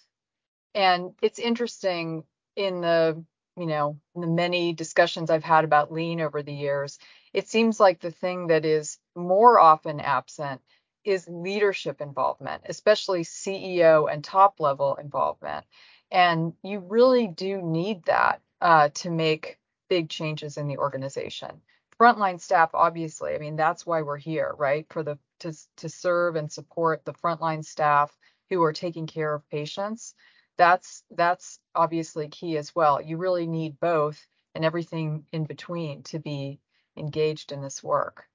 And 0.76 1.14
it's 1.22 1.40
interesting 1.40 2.24
in 2.56 2.82
the 2.82 3.24
you 3.58 3.66
know 3.66 4.00
the 4.16 4.28
many 4.28 4.74
discussions 4.74 5.30
I've 5.30 5.44
had 5.44 5.66
about 5.66 5.92
lean 5.92 6.22
over 6.22 6.42
the 6.44 6.54
years, 6.54 7.00
it 7.34 7.48
seems 7.48 7.80
like 7.80 8.00
the 8.00 8.12
thing 8.12 8.48
that 8.48 8.66
is 8.66 8.98
more 9.16 9.60
often 9.60 10.00
absent 10.00 10.62
is 11.04 11.28
leadership 11.28 12.02
involvement, 12.02 12.64
especially 12.68 13.22
CEO 13.22 14.12
and 14.12 14.24
top 14.24 14.60
level 14.60 14.96
involvement. 14.96 15.66
And 16.12 16.54
you 16.64 16.80
really 16.80 17.28
do 17.28 17.62
need 17.62 18.04
that 18.06 18.42
uh, 18.62 18.90
to 18.96 19.10
make 19.10 19.60
big 19.90 20.10
changes 20.10 20.58
in 20.58 20.68
the 20.68 20.78
organization. 20.78 21.62
Frontline 22.00 22.40
staff, 22.40 22.70
obviously, 22.74 23.36
I 23.36 23.40
mean, 23.40 23.56
that's 23.56 23.86
why 23.86 24.02
we're 24.02 24.18
here, 24.18 24.54
right? 24.58 24.86
For 24.90 25.04
the 25.04 25.18
to, 25.40 25.54
to 25.78 25.90
serve 25.90 26.36
and 26.36 26.52
support 26.52 27.04
the 27.06 27.14
frontline 27.14 27.64
staff 27.64 28.16
who 28.50 28.62
are 28.64 28.74
taking 28.74 29.08
care 29.08 29.34
of 29.34 29.50
patients. 29.50 30.14
That's 30.58 31.04
that's 31.12 31.60
obviously 31.74 32.28
key 32.28 32.58
as 32.58 32.76
well. 32.76 33.02
You 33.02 33.18
really 33.18 33.48
need 33.48 33.80
both 33.80 34.20
and 34.56 34.66
everything 34.66 35.26
in 35.32 35.46
between 35.46 36.04
to 36.04 36.20
be 36.20 36.60
engaged 36.98 37.52
in 37.52 37.62
this 37.62 37.82
work. 37.82 38.26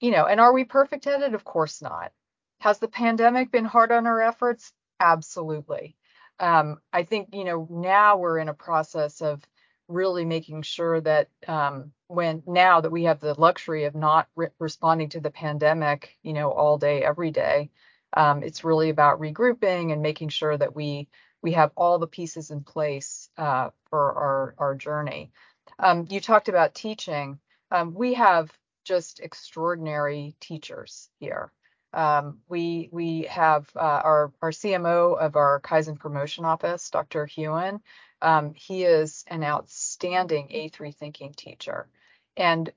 You 0.00 0.12
know, 0.12 0.26
and 0.26 0.40
are 0.40 0.52
we 0.52 0.64
perfect 0.64 1.06
at 1.06 1.22
it? 1.22 1.34
Of 1.34 1.44
course 1.44 1.82
not. 1.82 2.12
Has 2.60 2.78
the 2.78 2.88
pandemic 2.88 3.50
been 3.50 3.64
hard 3.64 3.90
on 3.90 4.06
our 4.06 4.20
efforts? 4.20 4.72
Absolutely. 5.00 5.96
Um, 6.38 6.78
I 6.92 7.04
think, 7.04 7.30
you 7.32 7.44
know, 7.44 7.66
now 7.70 8.16
we're 8.18 8.38
in 8.38 8.48
a 8.48 8.54
process 8.54 9.20
of 9.20 9.42
really 9.88 10.24
making 10.24 10.62
sure 10.62 11.00
that 11.00 11.28
um, 11.46 11.92
when 12.08 12.42
now 12.46 12.80
that 12.80 12.90
we 12.92 13.04
have 13.04 13.20
the 13.20 13.38
luxury 13.38 13.84
of 13.84 13.94
not 13.94 14.28
re- 14.36 14.48
responding 14.58 15.10
to 15.10 15.20
the 15.20 15.30
pandemic, 15.30 16.16
you 16.22 16.32
know, 16.32 16.50
all 16.50 16.78
day, 16.78 17.02
every 17.02 17.30
day, 17.30 17.70
um, 18.16 18.42
it's 18.42 18.64
really 18.64 18.90
about 18.90 19.20
regrouping 19.20 19.92
and 19.92 20.02
making 20.02 20.28
sure 20.28 20.56
that 20.56 20.74
we 20.74 21.08
we 21.42 21.52
have 21.52 21.72
all 21.76 21.98
the 21.98 22.06
pieces 22.06 22.50
in 22.50 22.62
place 22.62 23.28
uh, 23.36 23.70
for 23.90 24.12
our 24.12 24.54
our 24.58 24.74
journey. 24.74 25.32
Um, 25.78 26.06
you 26.08 26.20
talked 26.20 26.48
about 26.48 26.74
teaching. 26.74 27.38
Um, 27.70 27.94
we 27.94 28.14
have 28.14 28.50
just 28.84 29.20
extraordinary 29.20 30.36
teachers 30.40 31.08
here. 31.18 31.50
Um, 31.94 32.38
we 32.48 32.88
we 32.92 33.22
have 33.22 33.70
uh, 33.76 33.78
our 34.04 34.32
our 34.42 34.50
CMO 34.50 35.18
of 35.18 35.36
our 35.36 35.60
Kaizen 35.60 35.98
promotion 35.98 36.44
office, 36.44 36.90
Dr. 36.90 37.26
Hewen. 37.26 37.80
Um, 38.24 38.54
he 38.54 38.84
is 38.84 39.24
an 39.26 39.44
outstanding 39.44 40.48
A3 40.48 40.94
thinking 40.94 41.34
teacher. 41.34 41.88
And 42.36 42.72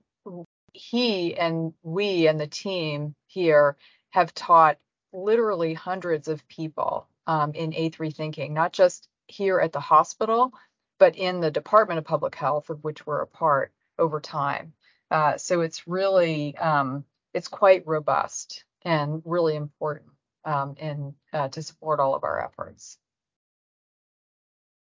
he 0.73 1.35
and 1.35 1.73
we 1.83 2.27
and 2.27 2.39
the 2.39 2.47
team 2.47 3.15
here 3.27 3.77
have 4.09 4.33
taught 4.33 4.77
literally 5.13 5.73
hundreds 5.73 6.27
of 6.27 6.47
people 6.47 7.07
um, 7.25 7.53
in 7.53 7.71
A3 7.71 8.13
thinking, 8.13 8.53
not 8.53 8.73
just 8.73 9.07
here 9.27 9.59
at 9.59 9.71
the 9.71 9.79
hospital, 9.79 10.51
but 10.99 11.15
in 11.15 11.39
the 11.39 11.51
Department 11.51 11.97
of 11.97 12.05
Public 12.05 12.35
Health, 12.35 12.69
of 12.69 12.83
which 12.83 13.05
we're 13.05 13.21
a 13.21 13.27
part 13.27 13.71
over 13.97 14.19
time. 14.19 14.73
Uh, 15.09 15.37
so 15.37 15.61
it's 15.61 15.87
really 15.87 16.57
um, 16.57 17.05
it's 17.33 17.47
quite 17.47 17.87
robust 17.87 18.65
and 18.87 19.21
really 19.25 19.57
important 19.57 20.09
um, 20.45 20.75
in 20.79 21.13
uh, 21.33 21.49
to 21.49 21.61
support 21.61 21.99
all 21.99 22.15
of 22.15 22.23
our 22.23 22.41
efforts. 22.43 22.97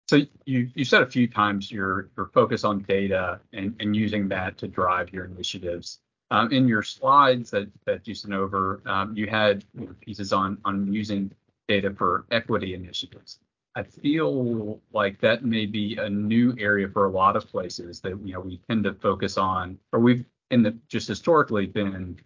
So 0.09 0.21
you 0.45 0.71
you 0.75 0.85
said 0.85 1.03
a 1.03 1.07
few 1.07 1.27
times 1.27 1.73
your 1.73 2.11
your 2.17 2.27
focus 2.35 2.63
on 2.65 2.81
data 2.83 3.41
and, 3.55 3.75
and 3.81 3.97
using 3.97 4.29
that 4.29 4.59
to 4.59 4.69
drive 4.69 5.13
your 5.13 5.25
initiatives. 5.25 6.01
Um, 6.31 6.53
in 6.53 6.69
your 6.69 6.83
slides 6.83 7.51
that 7.51 7.69
that 7.87 8.07
you 8.07 8.15
sent 8.15 8.35
over, 8.35 8.83
um, 8.85 9.17
you 9.17 9.27
had 9.27 9.65
pieces 10.01 10.33
on 10.35 10.59
on 10.67 10.93
using 10.93 11.33
data 11.67 11.91
for 11.97 12.27
equity 12.31 12.75
initiatives. 12.75 13.39
I 13.75 13.85
feel 13.85 14.81
like 14.93 15.19
that 15.23 15.45
may 15.45 15.65
be 15.65 15.97
a 15.97 16.11
new 16.11 16.55
area 16.59 16.89
for 16.89 17.07
a 17.07 17.11
lot 17.11 17.37
of 17.37 17.49
places 17.49 18.01
that 18.01 18.19
you 18.23 18.35
know 18.35 18.41
we 18.41 18.61
tend 18.69 18.85
to 18.85 18.93
focus 18.93 19.39
on, 19.39 19.79
or 19.93 20.01
we've 20.01 20.27
in 20.51 20.63
the 20.63 20.77
just 20.89 21.09
historically 21.09 21.65
been 21.65 22.19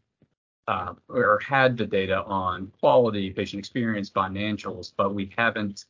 uh, 0.68 0.92
or 1.08 1.40
had 1.40 1.78
the 1.78 1.86
data 1.86 2.22
on 2.24 2.70
quality, 2.78 3.30
patient 3.30 3.58
experience, 3.58 4.10
financials, 4.10 4.92
but 4.96 5.14
we 5.14 5.32
haven't 5.36 5.86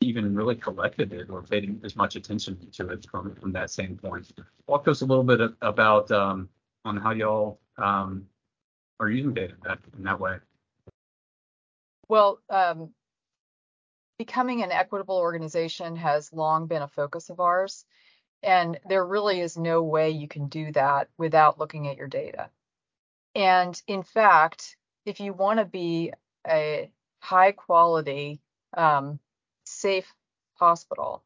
even 0.00 0.34
really 0.34 0.56
collected 0.56 1.12
it 1.12 1.28
or 1.28 1.42
paid 1.42 1.78
as 1.84 1.94
much 1.94 2.16
attention 2.16 2.58
to 2.72 2.88
it 2.88 3.06
from 3.10 3.34
from 3.36 3.52
that 3.52 3.70
standpoint. 3.70 4.32
Walk 4.66 4.88
us 4.88 5.02
a 5.02 5.04
little 5.04 5.22
bit 5.22 5.52
about 5.60 6.10
um, 6.10 6.48
on 6.84 6.96
how 6.96 7.12
y'all 7.12 7.60
um, 7.76 8.26
are 8.98 9.10
using 9.10 9.34
data 9.34 9.54
that, 9.64 9.78
in 9.96 10.02
that 10.04 10.18
way. 10.18 10.38
Well, 12.08 12.40
um, 12.48 12.90
becoming 14.18 14.62
an 14.62 14.72
equitable 14.72 15.18
organization 15.18 15.94
has 15.96 16.32
long 16.32 16.66
been 16.68 16.82
a 16.82 16.88
focus 16.88 17.28
of 17.28 17.38
ours, 17.38 17.84
and 18.42 18.80
there 18.88 19.04
really 19.04 19.40
is 19.40 19.58
no 19.58 19.82
way 19.82 20.10
you 20.10 20.26
can 20.26 20.48
do 20.48 20.72
that 20.72 21.08
without 21.18 21.58
looking 21.58 21.86
at 21.86 21.98
your 21.98 22.08
data. 22.08 22.48
And 23.34 23.80
in 23.86 24.02
fact, 24.02 24.76
if 25.06 25.20
you 25.20 25.32
want 25.32 25.58
to 25.58 25.64
be 25.64 26.12
a 26.46 26.90
high 27.20 27.52
quality, 27.52 28.40
um, 28.76 29.18
safe 29.64 30.12
hospital, 30.54 31.22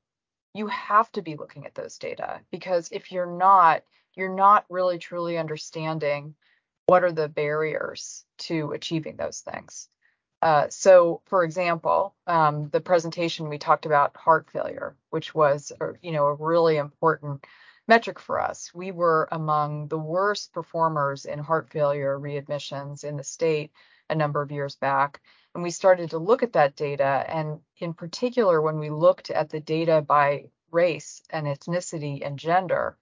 you 0.54 0.66
have 0.68 1.10
to 1.12 1.22
be 1.22 1.36
looking 1.36 1.66
at 1.66 1.74
those 1.74 1.98
data 1.98 2.40
because 2.50 2.88
if 2.92 3.12
you're 3.12 3.26
not, 3.26 3.82
you're 4.14 4.34
not 4.34 4.64
really 4.70 4.98
truly 4.98 5.36
understanding 5.36 6.34
what 6.86 7.04
are 7.04 7.12
the 7.12 7.28
barriers 7.28 8.24
to 8.38 8.72
achieving 8.72 9.16
those 9.16 9.40
things. 9.40 9.88
Uh, 10.42 10.68
so, 10.68 11.22
for 11.26 11.44
example, 11.44 12.14
um, 12.26 12.68
the 12.70 12.80
presentation 12.80 13.48
we 13.48 13.58
talked 13.58 13.86
about 13.86 14.16
heart 14.16 14.48
failure, 14.50 14.96
which 15.10 15.34
was, 15.34 15.72
you 16.02 16.12
know, 16.12 16.26
a 16.26 16.34
really 16.34 16.76
important 16.76 17.44
metric 17.88 18.18
for 18.18 18.40
us. 18.40 18.72
We 18.74 18.90
were 18.92 19.28
among 19.30 19.88
the 19.88 19.98
worst 19.98 20.52
performers 20.52 21.24
in 21.24 21.38
heart 21.38 21.70
failure 21.70 22.18
readmissions 22.18 23.04
in 23.04 23.16
the 23.16 23.24
state 23.24 23.72
a 24.08 24.14
number 24.14 24.42
of 24.42 24.52
years 24.52 24.76
back. 24.76 25.20
And 25.54 25.62
we 25.62 25.70
started 25.70 26.10
to 26.10 26.18
look 26.18 26.42
at 26.42 26.52
that 26.52 26.76
data. 26.76 27.24
And 27.28 27.60
in 27.78 27.94
particular, 27.94 28.60
when 28.60 28.78
we 28.78 28.90
looked 28.90 29.30
at 29.30 29.50
the 29.50 29.60
data 29.60 30.02
by 30.02 30.50
race 30.70 31.22
and 31.30 31.46
ethnicity 31.46 32.24
and 32.24 32.38
gender, 32.38 32.96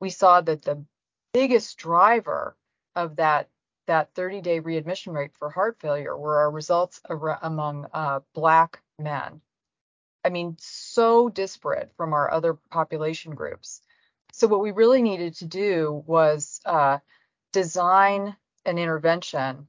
we 0.00 0.10
saw 0.10 0.40
that 0.40 0.62
the 0.62 0.84
biggest 1.32 1.76
driver 1.78 2.56
of 2.94 3.16
that 3.16 3.48
that 3.86 4.14
30-day 4.14 4.60
readmission 4.60 5.14
rate 5.14 5.30
for 5.38 5.48
heart 5.48 5.78
failure 5.80 6.14
were 6.14 6.36
our 6.40 6.50
results 6.50 7.00
among 7.08 7.86
uh, 7.94 8.20
Black 8.34 8.82
men. 8.98 9.40
I 10.22 10.28
mean, 10.28 10.56
so 10.58 11.30
disparate 11.30 11.90
from 11.96 12.12
our 12.12 12.30
other 12.30 12.52
population 12.70 13.34
groups. 13.34 13.80
So 14.38 14.46
what 14.46 14.60
we 14.60 14.70
really 14.70 15.02
needed 15.02 15.34
to 15.38 15.46
do 15.46 16.04
was 16.06 16.60
uh, 16.64 16.98
design 17.52 18.36
an 18.64 18.78
intervention 18.78 19.66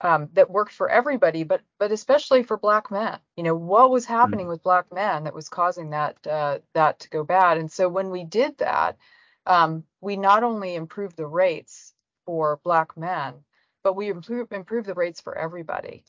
um, 0.00 0.30
that 0.32 0.50
worked 0.50 0.72
for 0.72 0.88
everybody, 0.88 1.44
but 1.44 1.60
but 1.78 1.92
especially 1.92 2.42
for 2.42 2.56
Black 2.56 2.90
men. 2.90 3.18
You 3.36 3.42
know, 3.42 3.54
what 3.54 3.90
was 3.90 4.06
happening 4.06 4.46
mm-hmm. 4.46 4.52
with 4.52 4.62
Black 4.62 4.90
men 4.90 5.24
that 5.24 5.34
was 5.34 5.50
causing 5.50 5.90
that 5.90 6.26
uh, 6.26 6.60
that 6.72 7.00
to 7.00 7.10
go 7.10 7.24
bad? 7.24 7.58
And 7.58 7.70
so 7.70 7.90
when 7.90 8.08
we 8.08 8.24
did 8.24 8.56
that, 8.56 8.96
um, 9.44 9.84
we 10.00 10.16
not 10.16 10.42
only 10.42 10.76
improved 10.76 11.18
the 11.18 11.26
rates 11.26 11.92
for 12.24 12.58
Black 12.64 12.96
men, 12.96 13.34
but 13.84 13.96
we 13.96 14.08
improved 14.08 14.50
improved 14.50 14.86
the 14.86 14.94
rates 14.94 15.20
for 15.20 15.36
everybody, 15.36 16.04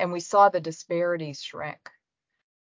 and 0.00 0.10
we 0.10 0.18
saw 0.18 0.48
the 0.48 0.60
disparities 0.60 1.40
shrink. 1.40 1.90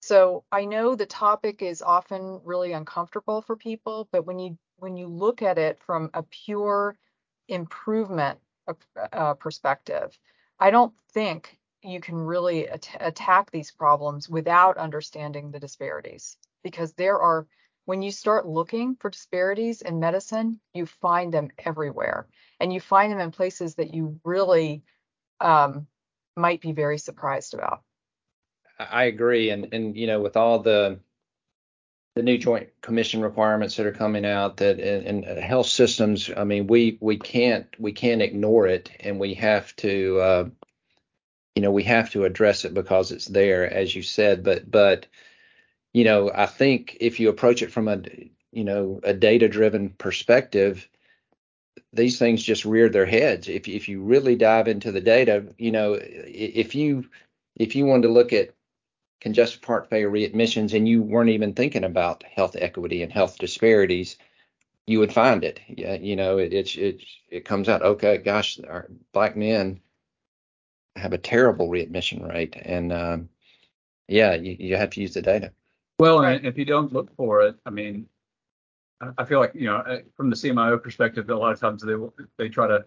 So 0.03 0.45
I 0.53 0.67
know 0.67 0.97
the 0.97 1.07
topic 1.07 1.63
is 1.63 1.81
often 1.81 2.43
really 2.45 2.73
uncomfortable 2.73 3.41
for 3.41 3.57
people, 3.57 4.07
but 4.13 4.27
when 4.27 4.39
you 4.39 4.59
when 4.83 4.97
you 4.97 5.07
look 5.07 5.43
at 5.43 5.59
it 5.59 5.79
from 5.87 6.11
a 6.13 6.25
pure 6.25 6.97
improvement 7.47 8.41
uh, 9.13 9.35
perspective, 9.35 10.19
I 10.59 10.71
don't 10.73 10.93
think 11.13 11.57
you 11.83 12.01
can 12.01 12.17
really 12.17 12.69
at- 12.69 12.97
attack 12.99 13.53
these 13.53 13.71
problems 13.71 14.29
without 14.29 14.77
understanding 14.77 15.53
the 15.53 15.61
disparities 15.61 16.37
because 16.65 16.93
there 16.95 17.21
are 17.21 17.47
when 17.85 18.03
you 18.03 18.11
start 18.11 18.47
looking 18.47 18.97
for 18.97 19.11
disparities 19.11 19.83
in 19.83 19.99
medicine, 19.99 20.61
you 20.75 20.87
find 20.87 21.33
them 21.33 21.51
everywhere 21.59 22.29
and 22.61 22.73
you 22.73 22.81
find 22.81 23.13
them 23.13 23.21
in 23.21 23.31
places 23.31 23.77
that 23.77 23.95
you 23.95 24.21
really 24.25 24.83
um, 25.41 25.87
might 26.37 26.61
be 26.61 26.73
very 26.73 26.99
surprised 26.99 27.55
about. 27.55 27.83
I 28.79 29.05
agree. 29.05 29.51
And, 29.51 29.69
and, 29.73 29.97
you 29.97 30.07
know, 30.07 30.21
with 30.21 30.37
all 30.37 30.61
the, 30.61 31.01
the 32.15 32.23
new 32.23 32.37
joint 32.37 32.69
commission 32.83 33.23
requirements 33.23 33.77
that 33.77 33.87
are 33.87 33.93
coming 33.93 34.27
out 34.27 34.59
that 34.59 34.79
in, 34.79 35.23
health 35.23 35.67
systems, 35.67 36.31
I 36.37 36.45
mean, 36.45 36.67
we, 36.67 36.99
we 37.01 37.17
can't, 37.19 37.67
we 37.79 37.93
can't 37.93 38.23
ignore 38.23 38.67
it 38.67 38.91
and 39.01 39.19
we 39.19 39.35
have 39.35 39.75
to, 39.77 40.21
uh, 40.21 40.49
you 41.55 41.63
know, 41.63 41.71
we 41.71 41.85
have 41.85 42.11
to 42.11 42.25
address 42.25 42.65
it 42.65 42.75
because 42.75 43.13
it's 43.13 43.27
there, 43.27 43.71
as 43.73 43.95
you 43.95 44.03
said, 44.03 44.45
but, 44.45 44.71
but, 44.71 45.07
you 45.93 46.05
know, 46.05 46.31
I 46.35 46.47
think 46.47 46.97
if 47.01 47.21
you 47.21 47.29
approach 47.29 47.63
it 47.63 47.73
from 47.73 47.89
a, 47.89 48.03
you 48.53 48.65
know, 48.65 49.01
a 49.03 49.15
data 49.15 49.49
driven 49.49 49.91
perspective, 49.91 50.89
these 51.93 52.19
things 52.19 52.43
just 52.43 52.65
rear 52.65 52.89
their 52.89 53.07
heads. 53.07 53.49
If 53.49 53.69
if 53.69 53.89
you 53.89 54.03
really 54.03 54.37
dive 54.37 54.69
into 54.69 54.93
the 54.93 55.01
data, 55.01 55.45
you 55.59 55.73
know, 55.73 55.99
if 56.01 56.75
you 56.75 57.09
if 57.57 57.77
you 57.77 57.85
wanted 57.85 58.09
to 58.09 58.13
look 58.13 58.33
at 58.33 58.55
congestive 59.23 59.63
heart 59.63 59.89
failure 59.89 60.11
readmissions 60.11 60.75
and 60.75 60.89
you 60.89 61.01
weren't 61.01 61.31
even 61.31 61.55
thinking 61.55 61.85
about 61.85 62.25
health 62.25 62.57
equity 62.59 63.05
and 63.05 63.13
health 63.13 63.39
disparities, 63.39 64.17
you 64.85 64.99
would 64.99 65.13
find 65.13 65.45
it. 65.45 65.61
Yeah, 65.69 65.95
you 65.95 66.17
know, 66.17 66.39
it 66.39 66.53
it 66.53 66.77
it, 66.77 67.03
it 67.31 67.45
comes 67.45 67.69
out. 67.69 67.83
Okay, 67.83 68.19
gosh, 68.19 68.59
our 68.69 68.91
black 69.13 69.37
men 69.37 69.81
have 70.97 71.13
a 71.13 71.19
terrible 71.19 71.69
readmission 71.69 72.25
rate, 72.25 72.57
and 72.61 72.93
um, 72.93 73.29
yeah, 74.09 74.35
you, 74.35 74.57
you 74.59 74.77
have 74.77 74.91
to 74.91 75.01
use 75.01 75.15
the 75.15 75.23
data. 75.23 75.53
Well, 76.01 76.21
right. 76.21 76.45
if 76.45 76.59
you 76.59 76.65
don't 76.65 76.93
look 76.93 77.15
for 77.17 77.43
it, 77.43 77.55
I 77.65 77.71
mean, 77.71 78.09
I 79.17 79.25
feel 79.25 79.39
like 79.39 79.53
you 79.55 79.67
know, 79.67 80.03
from 80.17 80.31
the 80.31 80.37
CMIO 80.37 80.83
perspective, 80.83 81.31
a 81.31 81.37
lot 81.37 81.53
of 81.53 81.61
times 81.61 81.81
they 81.81 81.95
they 82.39 82.49
try 82.49 82.67
to 82.67 82.85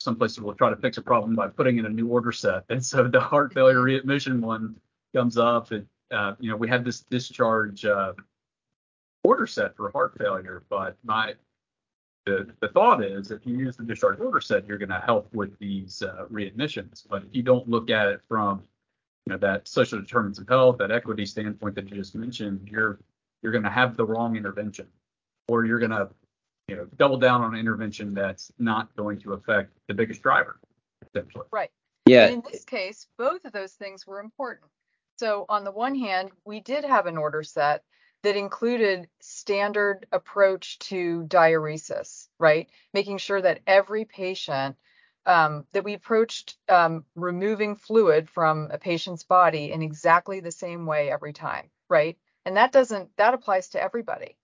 some 0.00 0.16
places 0.16 0.40
will 0.40 0.54
try 0.54 0.70
to 0.70 0.76
fix 0.76 0.98
a 0.98 1.02
problem 1.02 1.36
by 1.36 1.46
putting 1.46 1.78
in 1.78 1.86
a 1.86 1.88
new 1.88 2.08
order 2.08 2.32
set, 2.32 2.64
and 2.68 2.84
so 2.84 3.06
the 3.06 3.20
heart 3.20 3.54
failure 3.54 3.80
readmission 3.80 4.40
one 4.40 4.74
comes 5.14 5.36
up, 5.36 5.70
and 5.70 5.86
uh, 6.10 6.34
you 6.38 6.50
know, 6.50 6.56
we 6.56 6.68
had 6.68 6.84
this 6.84 7.00
discharge 7.00 7.84
uh, 7.84 8.12
order 9.24 9.46
set 9.46 9.76
for 9.76 9.90
heart 9.90 10.14
failure, 10.18 10.62
but 10.68 10.96
my 11.04 11.34
the, 12.26 12.46
the 12.60 12.68
thought 12.68 13.02
is 13.02 13.30
if 13.30 13.46
you 13.46 13.56
use 13.56 13.76
the 13.76 13.84
discharge 13.84 14.20
order 14.20 14.40
set, 14.40 14.66
you're 14.66 14.78
going 14.78 14.90
to 14.90 15.00
help 15.00 15.32
with 15.34 15.58
these 15.58 16.02
uh, 16.02 16.26
readmissions. 16.30 17.06
But 17.08 17.22
if 17.24 17.28
you 17.32 17.42
don't 17.42 17.68
look 17.68 17.90
at 17.90 18.08
it 18.08 18.20
from 18.28 18.62
you 19.26 19.32
know 19.32 19.38
that 19.38 19.66
social 19.66 19.98
determinants 19.98 20.38
of 20.38 20.48
health, 20.48 20.78
that 20.78 20.90
equity 20.90 21.26
standpoint 21.26 21.74
that 21.74 21.88
you 21.90 21.96
just 21.96 22.14
mentioned, 22.14 22.68
you're 22.70 22.98
you're 23.42 23.52
going 23.52 23.64
to 23.64 23.70
have 23.70 23.96
the 23.96 24.04
wrong 24.04 24.36
intervention, 24.36 24.86
or 25.48 25.64
you're 25.64 25.78
going 25.78 25.90
to 25.90 26.08
you 26.68 26.76
know 26.76 26.86
double 26.96 27.16
down 27.16 27.42
on 27.42 27.54
an 27.54 27.60
intervention 27.60 28.14
that's 28.14 28.52
not 28.58 28.94
going 28.96 29.18
to 29.20 29.32
affect 29.32 29.72
the 29.88 29.94
biggest 29.94 30.22
driver, 30.22 30.58
essentially. 31.06 31.46
Right. 31.50 31.70
Yeah. 32.06 32.26
And 32.26 32.34
in 32.34 32.42
this 32.50 32.64
case, 32.64 33.06
both 33.18 33.44
of 33.44 33.52
those 33.52 33.72
things 33.72 34.06
were 34.06 34.20
important. 34.20 34.70
So 35.18 35.46
on 35.48 35.64
the 35.64 35.72
one 35.72 35.96
hand, 35.96 36.30
we 36.44 36.60
did 36.60 36.84
have 36.84 37.06
an 37.06 37.16
order 37.16 37.42
set 37.42 37.82
that 38.22 38.36
included 38.36 39.08
standard 39.20 40.06
approach 40.12 40.78
to 40.80 41.24
diuresis, 41.24 42.28
right? 42.38 42.68
Making 42.94 43.18
sure 43.18 43.40
that 43.40 43.60
every 43.66 44.04
patient 44.04 44.76
um, 45.26 45.66
that 45.72 45.84
we 45.84 45.94
approached 45.94 46.56
um, 46.68 47.04
removing 47.16 47.76
fluid 47.76 48.30
from 48.30 48.68
a 48.70 48.78
patient's 48.78 49.24
body 49.24 49.72
in 49.72 49.82
exactly 49.82 50.40
the 50.40 50.52
same 50.52 50.86
way 50.86 51.10
every 51.10 51.32
time, 51.32 51.68
right? 51.88 52.16
And 52.44 52.56
that 52.56 52.72
doesn't, 52.72 53.14
that 53.16 53.34
applies 53.34 53.70
to 53.70 53.82
everybody. 53.82 54.36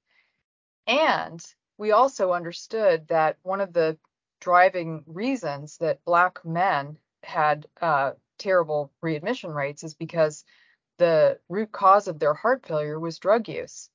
And 0.86 1.44
we 1.78 1.92
also 1.92 2.32
understood 2.32 3.08
that 3.08 3.38
one 3.42 3.60
of 3.60 3.72
the 3.72 3.96
driving 4.40 5.04
reasons 5.06 5.78
that 5.78 6.04
Black 6.04 6.44
men 6.44 6.98
had 7.22 7.66
uh, 7.80 8.12
terrible 8.38 8.92
readmission 9.00 9.52
rates 9.52 9.84
is 9.84 9.94
because 9.94 10.44
the 10.98 11.38
root 11.48 11.72
cause 11.72 12.08
of 12.08 12.18
their 12.18 12.34
heart 12.34 12.66
failure 12.66 12.98
was 12.98 13.18
drug 13.18 13.48
use. 13.48 13.90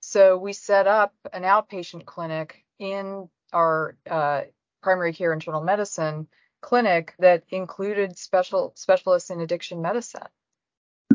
So 0.00 0.36
we 0.36 0.52
set 0.52 0.86
up 0.86 1.14
an 1.32 1.42
outpatient 1.42 2.04
clinic 2.06 2.64
in 2.78 3.28
our 3.52 3.96
uh, 4.10 4.42
primary 4.82 5.12
care 5.12 5.32
internal 5.32 5.62
medicine 5.62 6.26
clinic 6.60 7.14
that 7.18 7.44
included 7.50 8.18
special 8.18 8.72
specialists 8.76 9.30
in 9.30 9.40
addiction 9.40 9.82
medicine. 9.82 10.26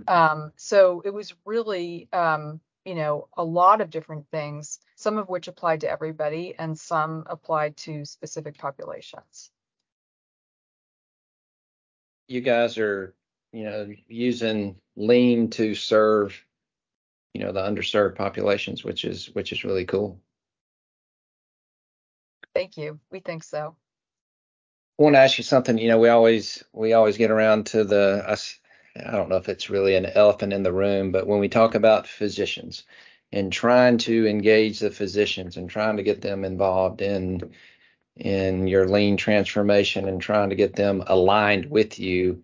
Um, 0.07 0.51
so 0.55 1.01
it 1.03 1.13
was 1.13 1.33
really, 1.45 2.07
um, 2.13 2.61
you 2.85 2.95
know, 2.95 3.27
a 3.35 3.43
lot 3.43 3.81
of 3.81 3.89
different 3.89 4.25
things, 4.31 4.79
some 4.95 5.17
of 5.17 5.27
which 5.27 5.47
applied 5.47 5.81
to 5.81 5.89
everybody 5.89 6.55
and 6.57 6.77
some 6.77 7.25
applied 7.27 7.75
to 7.77 8.05
specific 8.05 8.57
populations. 8.57 9.51
You 12.27 12.41
guys 12.41 12.77
are, 12.77 13.13
you 13.57 13.63
know, 13.63 13.89
using 14.07 14.75
lean 14.95 15.49
to 15.49 15.73
serve, 15.73 16.45
you 17.33 17.41
know, 17.41 17.51
the 17.51 17.61
underserved 17.61 18.15
populations, 18.15 18.83
which 18.83 19.03
is 19.03 19.33
which 19.33 19.51
is 19.51 19.63
really 19.63 19.83
cool. 19.83 20.19
Thank 22.53 22.77
you. 22.77 22.99
We 23.11 23.19
think 23.19 23.43
so. 23.43 23.75
I 24.99 25.03
want 25.03 25.15
to 25.15 25.19
ask 25.19 25.39
you 25.39 25.43
something. 25.43 25.79
You 25.79 25.87
know, 25.87 25.97
we 25.97 26.09
always 26.09 26.63
we 26.71 26.93
always 26.93 27.17
get 27.17 27.31
around 27.31 27.65
to 27.67 27.83
the 27.83 28.23
us 28.27 28.59
I 28.95 29.13
don't 29.13 29.29
know 29.29 29.37
if 29.37 29.49
it's 29.49 29.71
really 29.71 29.95
an 29.95 30.05
elephant 30.05 30.53
in 30.53 30.61
the 30.61 30.73
room, 30.73 31.11
but 31.11 31.25
when 31.25 31.39
we 31.39 31.49
talk 31.49 31.73
about 31.73 32.05
physicians 32.05 32.83
and 33.31 33.51
trying 33.51 33.97
to 33.99 34.27
engage 34.27 34.77
the 34.77 34.91
physicians 34.91 35.57
and 35.57 35.67
trying 35.67 35.97
to 35.97 36.03
get 36.03 36.21
them 36.21 36.45
involved 36.45 37.01
in 37.01 37.51
in 38.15 38.67
your 38.67 38.87
lean 38.87 39.17
transformation 39.17 40.07
and 40.07 40.21
trying 40.21 40.51
to 40.51 40.55
get 40.55 40.75
them 40.75 41.03
aligned 41.07 41.71
with 41.71 41.97
you, 41.97 42.43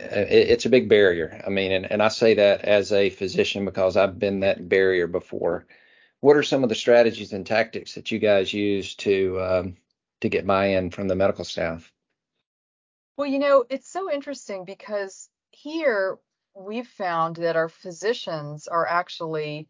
it's 0.00 0.66
a 0.66 0.70
big 0.70 0.88
barrier. 0.88 1.42
I 1.46 1.50
mean, 1.50 1.72
and, 1.72 1.90
and 1.90 2.02
I 2.02 2.08
say 2.08 2.34
that 2.34 2.62
as 2.62 2.92
a 2.92 3.10
physician 3.10 3.64
because 3.64 3.96
I've 3.96 4.18
been 4.18 4.40
that 4.40 4.68
barrier 4.68 5.06
before. 5.06 5.66
What 6.20 6.36
are 6.36 6.42
some 6.44 6.62
of 6.64 6.68
the 6.70 6.74
strategies 6.76 7.32
and 7.32 7.46
tactics 7.46 7.94
that 7.94 8.10
you 8.12 8.18
guys 8.20 8.52
use 8.54 8.94
to 8.96 9.40
um, 9.42 9.76
to 10.22 10.28
get 10.28 10.46
buy-in 10.46 10.90
from 10.90 11.08
the 11.08 11.16
medical 11.16 11.44
staff? 11.44 11.92
Well, 13.16 13.28
you 13.28 13.38
know, 13.38 13.64
it's 13.70 13.90
so 13.90 14.10
interesting 14.12 14.64
because 14.64 15.28
here 15.50 16.18
we've 16.54 16.88
found 16.88 17.36
that 17.36 17.56
our 17.56 17.68
physicians 17.68 18.68
are 18.68 18.86
actually 18.86 19.68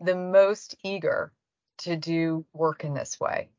the 0.00 0.16
most 0.16 0.76
eager 0.84 1.32
to 1.78 1.96
do 1.96 2.44
work 2.52 2.84
in 2.84 2.94
this 2.94 3.20
way. 3.20 3.50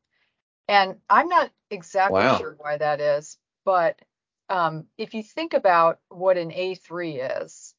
And 0.67 0.99
I'm 1.09 1.29
not 1.29 1.51
exactly 1.69 2.13
Wow. 2.15 2.29
sure 2.29 2.55
why 2.59 2.77
that 2.77 3.01
is, 3.01 3.37
but 3.65 4.01
um, 4.49 4.85
if 4.97 5.13
you 5.13 5.23
think 5.23 5.53
about 5.53 5.99
what 6.09 6.37
an 6.37 6.51
A3 6.51 7.43
is, 7.43 7.75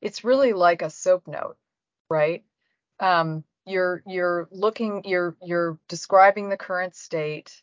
it's 0.00 0.24
really 0.24 0.52
like 0.52 0.82
a 0.82 0.90
soap 0.90 1.26
note, 1.26 1.56
right? 2.08 2.44
Um, 3.00 3.44
you're 3.66 4.02
you're 4.06 4.48
looking, 4.50 5.02
you're 5.04 5.36
you're 5.42 5.78
describing 5.88 6.48
the 6.48 6.56
current 6.56 6.94
state. 6.94 7.62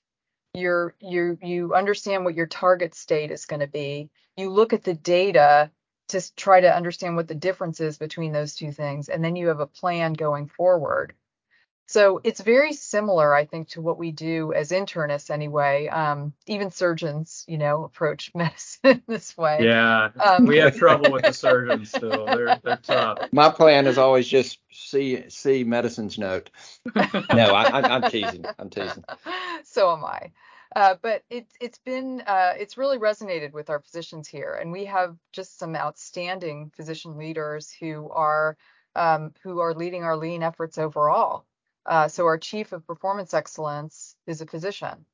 You're 0.54 0.96
you 1.00 1.38
you 1.42 1.74
understand 1.74 2.26
what 2.26 2.36
your 2.36 2.48
target 2.48 2.96
state 2.96 3.32
is 3.32 3.46
going 3.46 3.60
to 3.62 3.68
be. 3.68 4.10
You 4.38 4.50
look 4.50 4.74
at 4.74 4.84
the 4.84 4.94
data 4.94 5.72
to 6.10 6.36
try 6.36 6.62
to 6.62 6.76
understand 6.76 7.16
what 7.16 7.28
the 7.28 7.36
difference 7.36 7.80
is 7.80 7.98
between 7.98 8.34
those 8.34 8.56
two 8.56 8.72
things, 8.72 9.10
and 9.10 9.24
then 9.24 9.36
you 9.36 9.48
have 9.48 9.60
a 9.60 9.68
plan 9.68 10.14
going 10.14 10.48
forward. 10.48 11.14
So 11.92 12.22
it's 12.24 12.40
very 12.40 12.72
similar, 12.72 13.36
I 13.36 13.44
think, 13.44 13.68
to 13.72 13.82
what 13.82 13.98
we 13.98 14.12
do 14.12 14.54
as 14.54 14.72
internists 14.72 15.30
anyway. 15.30 15.90
Um, 15.90 16.32
even 16.48 16.72
surgeons, 16.72 17.44
you 17.50 17.58
know, 17.58 17.84
approach 17.84 18.32
medicine 18.36 19.04
this 19.08 19.36
way. 19.36 19.66
Yeah, 19.66 20.12
Um, 20.24 20.46
we 20.46 20.56
have 20.60 20.78
trouble 20.78 21.12
with 21.12 21.24
the 21.24 21.34
surgeons 21.46 21.90
still. 21.90 22.28
They're 22.28 22.58
they're 22.64 22.80
tough. 22.82 23.28
My 23.34 23.50
plan 23.50 23.88
is 23.88 23.98
always 23.98 24.26
just 24.26 24.60
see 24.72 25.30
see 25.30 25.66
medicine's 25.66 26.18
note. 26.18 26.50
No, 26.96 27.48
I, 27.54 27.64
I, 27.64 27.82
I'm 27.82 28.10
teasing. 28.10 28.46
I'm 28.58 28.70
teasing. 28.70 29.04
so 29.66 29.92
am 29.92 30.06
I. 30.06 30.32
Uh, 30.74 30.96
but 31.02 31.26
it's 31.30 31.54
it's 31.60 31.80
been 31.80 32.24
uh, 32.26 32.54
it's 32.58 32.78
really 32.78 33.00
resonated 33.00 33.52
with 33.52 33.70
our 33.70 33.82
physicians 33.82 34.30
here, 34.30 34.58
and 34.62 34.72
we 34.72 34.86
have 34.86 35.18
just 35.34 35.60
some 35.60 35.76
outstanding 35.76 36.72
physician 36.74 37.18
leaders 37.18 37.70
who 37.70 38.10
are 38.12 38.56
um, 38.96 39.34
who 39.44 39.60
are 39.60 39.74
leading 39.74 40.06
our 40.06 40.16
lean 40.16 40.42
efforts 40.42 40.78
overall. 40.78 41.44
Uh, 41.86 42.08
so 42.08 42.26
our 42.26 42.38
chief 42.38 42.72
of 42.72 42.86
performance 42.86 43.34
excellence 43.34 44.16
is 44.28 44.42
a 44.42 44.46
physician. 44.46 45.06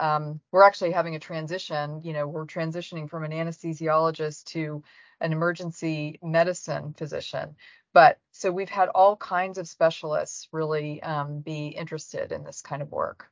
Um, 0.00 0.40
we're 0.50 0.64
actually 0.64 0.90
having 0.92 1.14
a 1.14 1.20
transition. 1.20 2.00
You 2.02 2.12
know, 2.12 2.26
we're 2.26 2.46
transitioning 2.46 3.08
from 3.08 3.24
an 3.24 3.30
anesthesiologist 3.30 4.44
to 4.46 4.82
an 5.20 5.32
emergency 5.32 6.18
medicine 6.22 6.94
physician. 6.96 7.56
But 7.92 8.18
so 8.32 8.50
we've 8.50 8.68
had 8.68 8.88
all 8.88 9.16
kinds 9.16 9.56
of 9.56 9.68
specialists 9.68 10.48
really 10.50 11.00
um, 11.02 11.40
be 11.40 11.68
interested 11.68 12.32
in 12.32 12.42
this 12.42 12.60
kind 12.60 12.82
of 12.82 12.90
work. 12.90 13.28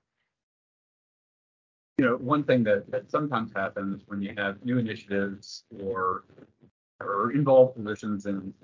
You 1.99 2.07
know, 2.07 2.17
one 2.17 2.45
thing 2.45 2.63
that, 2.65 2.91
that 2.91 3.11
sometimes 3.11 3.53
happens 3.55 4.03
when 4.07 4.23
you 4.23 4.35
have 4.37 4.65
new 4.65 4.79
initiatives 4.79 5.65
or 5.83 6.25
or 7.01 7.33
involve 7.33 7.75
physicians 7.75 8.27
in 8.27 8.55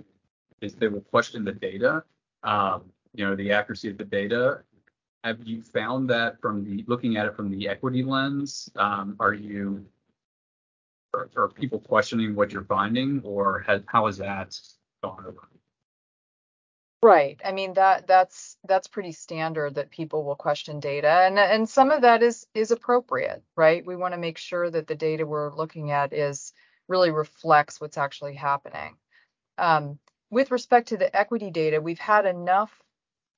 is 0.60 0.74
they 0.74 0.88
will 0.88 1.00
question 1.00 1.44
the 1.44 1.52
data, 1.52 2.04
um, 2.42 2.84
you 3.18 3.26
know, 3.26 3.34
the 3.34 3.52
accuracy 3.52 3.90
of 3.90 3.98
the 3.98 4.04
data. 4.04 4.60
Have 5.24 5.40
you 5.44 5.62
found 5.62 6.08
that 6.10 6.40
from 6.40 6.64
the 6.64 6.84
looking 6.86 7.16
at 7.16 7.26
it 7.26 7.34
from 7.34 7.50
the 7.50 7.68
equity 7.68 8.04
lens? 8.04 8.70
Um, 8.76 9.16
are 9.18 9.34
you 9.34 9.84
are, 11.12 11.28
are 11.36 11.48
people 11.48 11.80
questioning 11.80 12.36
what 12.36 12.52
you're 12.52 12.64
finding, 12.64 13.20
or 13.24 13.64
has, 13.66 13.82
how 13.86 14.06
has 14.06 14.18
that 14.18 14.58
gone 15.02 15.24
over? 15.26 15.48
Right. 17.02 17.40
I 17.44 17.52
mean 17.52 17.74
that 17.74 18.06
that's 18.06 18.56
that's 18.66 18.88
pretty 18.88 19.12
standard 19.12 19.76
that 19.76 19.90
people 19.90 20.24
will 20.24 20.34
question 20.34 20.80
data 20.80 21.08
and 21.08 21.38
and 21.38 21.68
some 21.68 21.92
of 21.92 22.02
that 22.02 22.24
is 22.24 22.46
is 22.54 22.72
appropriate, 22.72 23.42
right? 23.56 23.86
We 23.86 23.94
want 23.94 24.14
to 24.14 24.18
make 24.18 24.36
sure 24.36 24.68
that 24.68 24.88
the 24.88 24.96
data 24.96 25.24
we're 25.24 25.54
looking 25.54 25.92
at 25.92 26.12
is 26.12 26.52
really 26.88 27.10
reflects 27.10 27.80
what's 27.80 27.98
actually 27.98 28.34
happening. 28.34 28.96
Um, 29.58 30.00
with 30.30 30.50
respect 30.50 30.88
to 30.88 30.96
the 30.96 31.14
equity 31.16 31.50
data, 31.50 31.80
we've 31.80 32.00
had 32.00 32.26
enough 32.26 32.82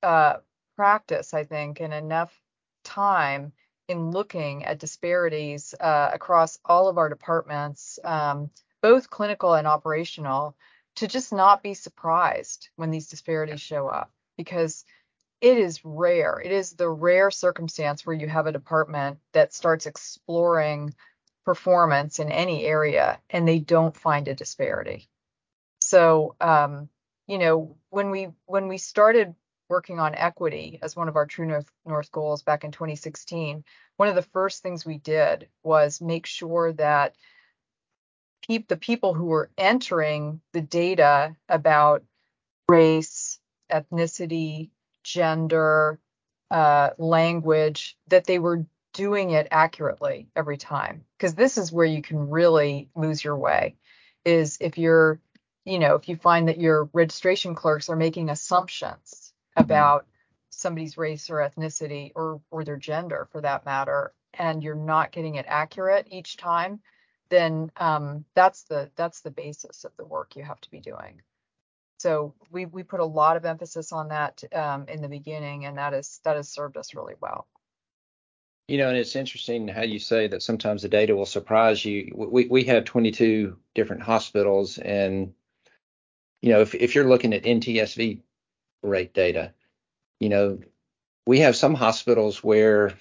uh, 0.03 0.37
practice, 0.77 1.35
I 1.35 1.45
think, 1.45 1.81
and 1.81 1.93
enough 1.93 2.39
time 2.85 3.53
in 3.89 4.11
looking 4.11 4.65
at 4.65 4.79
disparities 4.79 5.75
uh, 5.81 6.11
across 6.13 6.59
all 6.65 6.89
of 6.89 6.97
our 6.97 7.09
departments, 7.09 7.99
um, 8.05 8.51
both 8.83 9.11
clinical 9.11 9.55
and 9.55 9.67
operational, 9.67 10.57
to 10.97 11.07
just 11.07 11.33
not 11.33 11.63
be 11.63 11.75
surprised 11.75 12.69
when 12.77 12.91
these 12.91 13.09
disparities 13.09 13.61
show 13.61 13.89
up 13.89 14.13
because 14.37 14.85
it 15.41 15.59
is 15.59 15.85
rare. 15.85 16.41
It 16.45 16.53
is 16.53 16.73
the 16.73 16.89
rare 16.89 17.31
circumstance 17.31 18.05
where 18.05 18.17
you 18.17 18.29
have 18.29 18.47
a 18.47 18.53
department 18.53 19.19
that 19.33 19.55
starts 19.55 19.87
exploring 19.87 20.95
performance 21.45 22.19
in 22.19 22.31
any 22.31 22.65
area 22.65 23.19
and 23.31 23.49
they 23.49 23.59
don't 23.59 23.97
find 23.97 24.29
a 24.29 24.35
disparity. 24.35 25.09
So, 25.81 26.37
um, 26.41 26.89
you 27.27 27.39
know, 27.39 27.77
when 27.89 28.11
we 28.11 28.29
when 28.47 28.69
we 28.69 28.79
started 28.79 29.35
working 29.71 30.01
on 30.01 30.15
equity 30.15 30.81
as 30.83 30.97
one 30.97 31.09
of 31.09 31.17
our 31.17 31.25
True 31.25 31.47
North, 31.47 31.71
North 31.87 32.11
goals 32.11 32.43
back 32.43 32.65
in 32.65 32.73
2016, 32.73 33.65
one 33.97 34.09
of 34.09 34.17
the 34.17 34.23
first 34.23 34.63
things 34.63 34.85
we 34.85 34.99
did 34.99 35.49
was 35.63 36.01
make 36.01 36.27
sure 36.27 36.73
that 36.75 37.15
peop, 38.47 38.67
the 38.69 38.77
people 38.77 39.15
who 39.15 39.27
were 39.27 39.51
entering 39.57 40.41
the 40.53 40.61
data 40.61 41.37
about 41.49 42.03
race, 42.69 43.39
ethnicity, 43.71 44.71
gender, 45.05 46.01
uh, 46.51 46.91
language, 46.99 47.97
that 48.09 48.25
they 48.25 48.41
were 48.41 48.67
doing 48.93 49.31
it 49.31 49.47
accurately 49.53 50.27
every 50.35 50.57
time. 50.57 51.05
Because 51.17 51.35
this 51.35 51.59
is 51.59 51.71
where 51.71 51.87
you 51.87 52.03
can 52.03 52.29
really 52.29 52.89
lose 52.97 53.23
your 53.23 53.37
way, 53.37 53.77
is 54.25 54.59
if 54.61 54.79
you're, 54.79 55.21
you 55.65 55.79
know, 55.79 55.95
if 55.95 56.09
you 56.09 56.17
find 56.17 56.49
that 56.49 56.59
your 56.59 56.91
registration 56.93 57.55
clerks 57.55 57.89
are 57.89 57.97
making 57.97 58.31
assumptions 58.31 59.20
about 59.57 60.07
somebody's 60.51 60.99
race 60.99 61.31
or 61.31 61.37
ethnicity 61.37 62.13
or 62.15 62.41
or 62.51 62.65
their 62.65 62.77
gender 62.77 63.29
for 63.33 63.41
that 63.41 63.65
matter, 63.65 64.13
and 64.35 64.63
you're 64.63 64.75
not 64.75 65.13
getting 65.13 65.37
it 65.37 65.47
accurate 65.49 66.07
each 66.11 66.37
time, 66.37 66.81
then 67.31 67.71
um, 67.77 68.25
that's 68.35 68.65
the 68.65 68.91
that's 68.97 69.23
the 69.23 69.31
basis 69.31 69.85
of 69.85 69.93
the 69.97 70.05
work 70.05 70.37
you 70.37 70.43
have 70.43 70.61
to 70.61 70.71
be 70.71 70.81
doing. 70.81 71.23
So 71.99 72.35
we 72.51 72.67
we 72.67 72.83
put 72.83 73.01
a 73.01 73.05
lot 73.05 73.37
of 73.37 73.45
emphasis 73.45 73.93
on 73.93 74.09
that 74.09 74.43
um, 74.53 74.87
in 74.89 75.03
the 75.03 75.09
beginning, 75.09 75.65
and 75.67 75.79
that 75.79 75.95
is 75.95 76.21
that 76.25 76.37
has 76.37 76.49
served 76.49 76.77
us 76.77 76.95
really 76.95 77.15
well. 77.21 77.47
You 78.69 78.79
know, 78.79 78.89
and 78.89 78.97
it's 78.97 79.17
interesting 79.17 79.67
how 79.67 79.83
you 79.83 79.99
say 79.99 80.29
that 80.29 80.43
sometimes 80.43 80.83
the 80.83 80.89
data 80.89 81.15
will 81.15 81.27
surprise 81.27 81.85
you. 81.85 82.13
We 82.15 82.47
we 82.47 82.65
have 82.65 82.85
22 82.85 83.57
different 83.75 84.03
hospitals, 84.03 84.79
and 84.79 85.35
you 86.41 86.51
know, 86.53 86.61
if 86.61 86.75
if 86.75 86.95
you're 86.95 87.09
looking 87.09 87.35
at 87.35 87.43
NTSV 87.43 88.23
rate 88.83 89.15
data, 89.15 89.53
you 90.19 90.29
know, 90.29 90.59
we 91.27 91.41
have 91.41 91.57
some 91.57 91.75
hospitals 91.75 92.43
where 92.43 92.95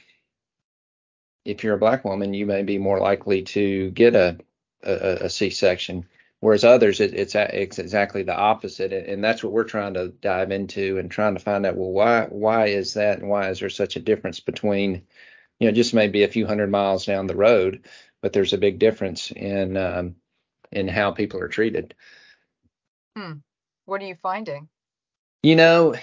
if 1.45 1.63
you're 1.63 1.75
a 1.75 1.79
black 1.79 2.05
woman, 2.05 2.33
you 2.33 2.45
may 2.45 2.63
be 2.63 2.77
more 2.77 2.99
likely 2.99 3.43
to 3.43 3.91
get 3.91 4.15
a 4.15 4.37
a, 4.83 5.25
a 5.25 5.29
C-section, 5.29 6.05
whereas 6.39 6.63
others 6.63 6.99
it, 6.99 7.13
it's 7.13 7.35
it's 7.35 7.79
exactly 7.79 8.23
the 8.23 8.35
opposite, 8.35 8.93
and 8.93 9.05
and 9.07 9.23
that's 9.23 9.43
what 9.43 9.53
we're 9.53 9.63
trying 9.63 9.95
to 9.95 10.09
dive 10.09 10.51
into 10.51 10.97
and 10.97 11.09
trying 11.11 11.35
to 11.35 11.39
find 11.39 11.65
out. 11.65 11.75
Well, 11.75 11.91
why 11.91 12.25
why 12.29 12.67
is 12.67 12.93
that, 12.93 13.19
and 13.19 13.29
why 13.29 13.49
is 13.49 13.59
there 13.59 13.69
such 13.69 13.95
a 13.95 14.01
difference 14.01 14.39
between 14.39 15.03
you 15.59 15.67
know 15.67 15.73
just 15.73 15.93
maybe 15.93 16.23
a 16.23 16.29
few 16.29 16.45
hundred 16.45 16.71
miles 16.71 17.05
down 17.05 17.27
the 17.27 17.35
road, 17.35 17.87
but 18.21 18.33
there's 18.33 18.53
a 18.53 18.57
big 18.57 18.79
difference 18.79 19.31
in 19.31 19.75
um, 19.77 20.15
in 20.71 20.87
how 20.87 21.11
people 21.11 21.41
are 21.41 21.49
treated. 21.49 21.95
Hmm. 23.17 23.39
What 23.85 24.01
are 24.01 24.05
you 24.05 24.15
finding? 24.21 24.69
You 25.43 25.56
know, 25.56 25.93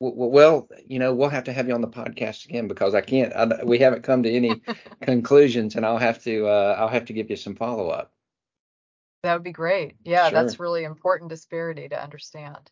w- 0.00 0.14
w- 0.16 0.32
well, 0.32 0.68
you 0.86 0.98
know, 0.98 1.14
we'll 1.14 1.28
have 1.30 1.44
to 1.44 1.52
have 1.52 1.66
you 1.66 1.74
on 1.74 1.80
the 1.80 1.88
podcast 1.88 2.44
again 2.44 2.68
because 2.68 2.94
I 2.94 3.00
can't. 3.00 3.32
I, 3.32 3.64
we 3.64 3.78
haven't 3.78 4.02
come 4.02 4.22
to 4.22 4.30
any 4.30 4.62
conclusions, 5.02 5.74
and 5.74 5.84
I'll 5.84 5.98
have 5.98 6.22
to. 6.24 6.46
Uh, 6.46 6.76
I'll 6.78 6.88
have 6.88 7.06
to 7.06 7.12
give 7.12 7.30
you 7.30 7.36
some 7.36 7.54
follow 7.56 7.88
up. 7.88 8.12
That 9.24 9.34
would 9.34 9.44
be 9.44 9.52
great. 9.52 9.94
Yeah, 10.04 10.28
Sure. 10.30 10.42
that's 10.42 10.58
really 10.60 10.84
important 10.84 11.30
disparity 11.30 11.88
to 11.88 12.00
understand. 12.02 12.70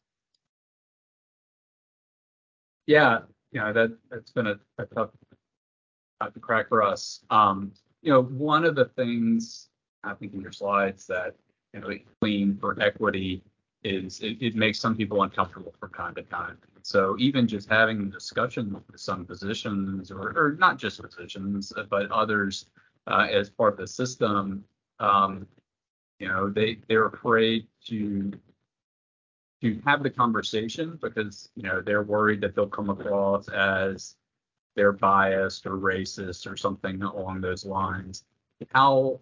Yeah, 2.86 3.20
you 3.52 3.60
know, 3.60 3.72
that 3.72 3.96
that's 4.10 4.32
been 4.32 4.46
a, 4.48 4.58
a 4.78 4.86
tough 4.86 5.10
nut 6.20 6.34
to 6.34 6.40
crack 6.40 6.68
for 6.68 6.82
us. 6.82 7.24
Um, 7.30 7.72
you 8.02 8.12
know, 8.12 8.22
one 8.22 8.64
of 8.64 8.74
the 8.74 8.86
things 8.86 9.68
I 10.02 10.14
think 10.14 10.34
in 10.34 10.40
your 10.40 10.52
slides 10.52 11.06
that 11.06 11.34
you 11.72 11.80
know, 11.80 11.90
lean 12.22 12.56
for 12.60 12.80
equity 12.80 13.42
is 13.82 14.20
it, 14.20 14.36
it, 14.40 14.54
makes 14.54 14.78
some 14.78 14.96
people 14.96 15.22
uncomfortable 15.22 15.74
from 15.80 15.90
time 15.92 16.14
to 16.14 16.22
time. 16.22 16.58
So 16.82 17.16
even 17.18 17.48
just 17.48 17.68
having 17.68 18.10
discussions 18.10 18.74
with 18.90 19.00
some 19.00 19.24
physicians 19.24 20.10
or, 20.10 20.32
or 20.36 20.56
not 20.58 20.78
just 20.78 21.00
physicians, 21.00 21.72
but 21.88 22.10
others 22.10 22.66
uh, 23.06 23.26
as 23.30 23.48
part 23.50 23.74
of 23.74 23.78
the 23.78 23.86
system, 23.86 24.64
um, 24.98 25.46
you 26.18 26.28
know, 26.28 26.50
they 26.50 26.78
they're 26.88 27.06
afraid 27.06 27.66
to 27.86 28.32
to 29.62 29.80
have 29.86 30.02
the 30.02 30.10
conversation 30.10 30.98
because 31.00 31.50
you 31.54 31.62
know 31.62 31.80
they're 31.80 32.02
worried 32.02 32.40
that 32.42 32.54
they'll 32.54 32.66
come 32.66 32.90
across 32.90 33.48
as 33.48 34.16
they're 34.76 34.92
biased 34.92 35.66
or 35.66 35.72
racist 35.72 36.50
or 36.50 36.56
something 36.56 37.02
along 37.02 37.40
those 37.40 37.64
lines. 37.64 38.24
How 38.72 39.20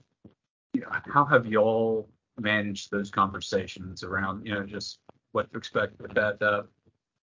you 0.75 0.81
know, 0.81 0.89
how 1.13 1.25
have 1.25 1.47
y'all 1.47 2.09
managed 2.41 2.91
those 2.91 3.11
conversations 3.11 4.03
around 4.03 4.47
you 4.47 4.55
know 4.55 4.65
just 4.65 4.99
what 5.33 5.51
to 5.53 5.59
expect 5.59 6.01
with 6.01 6.15
that 6.15 6.41
uh, 6.43 6.63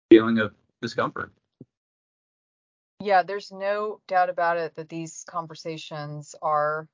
feeling 0.09 0.39
of 0.39 0.53
discomfort? 0.81 1.31
Yeah, 3.01 3.23
there's 3.23 3.51
no 3.51 4.01
doubt 4.07 4.29
about 4.29 4.57
it 4.57 4.75
that 4.75 4.89
these 4.89 5.23
conversations 5.29 6.35
are 6.41 6.87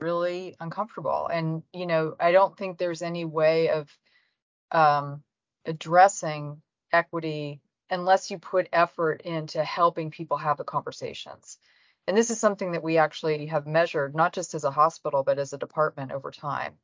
really 0.00 0.54
uncomfortable. 0.60 1.28
And, 1.32 1.62
you 1.72 1.86
know, 1.86 2.14
I 2.20 2.32
don't 2.32 2.56
think 2.56 2.78
there's 2.78 3.02
any 3.02 3.24
way 3.24 3.70
of 3.70 3.90
um, 4.70 5.22
addressing 5.64 6.60
equity 6.92 7.60
unless 7.90 8.30
you 8.30 8.38
put 8.38 8.68
effort 8.72 9.22
into 9.22 9.62
helping 9.64 10.10
people 10.10 10.36
have 10.36 10.58
the 10.58 10.64
conversations. 10.64 11.58
And 12.06 12.16
this 12.16 12.30
is 12.30 12.38
something 12.38 12.72
that 12.72 12.82
we 12.82 12.98
actually 12.98 13.46
have 13.46 13.66
measured, 13.66 14.14
not 14.14 14.32
just 14.32 14.54
as 14.54 14.64
a 14.64 14.70
hospital, 14.70 15.22
but 15.22 15.38
as 15.38 15.52
a 15.52 15.58
department 15.58 16.12
over 16.12 16.30
time. 16.30 16.74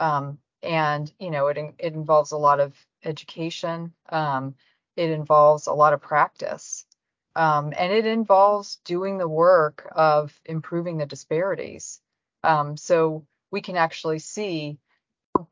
Um, 0.00 0.38
and, 0.62 1.12
you 1.18 1.30
know, 1.30 1.48
it, 1.48 1.58
it 1.78 1.94
involves 1.94 2.32
a 2.32 2.36
lot 2.36 2.60
of 2.60 2.74
education. 3.04 3.92
Um, 4.08 4.54
it 4.96 5.10
involves 5.10 5.66
a 5.66 5.72
lot 5.72 5.92
of 5.92 6.00
practice. 6.00 6.84
Um, 7.36 7.72
and 7.78 7.92
it 7.92 8.06
involves 8.06 8.80
doing 8.84 9.18
the 9.18 9.28
work 9.28 9.86
of 9.92 10.38
improving 10.44 10.96
the 10.96 11.06
disparities. 11.06 12.00
Um, 12.42 12.76
so 12.76 13.26
we 13.50 13.60
can 13.60 13.76
actually 13.76 14.18
see 14.18 14.78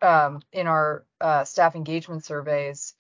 um, 0.03 0.43
in 0.53 0.67
our 0.67 1.05
uh, 1.21 1.45
staff 1.45 1.77
engagement 1.77 2.25
surveys 2.25 2.95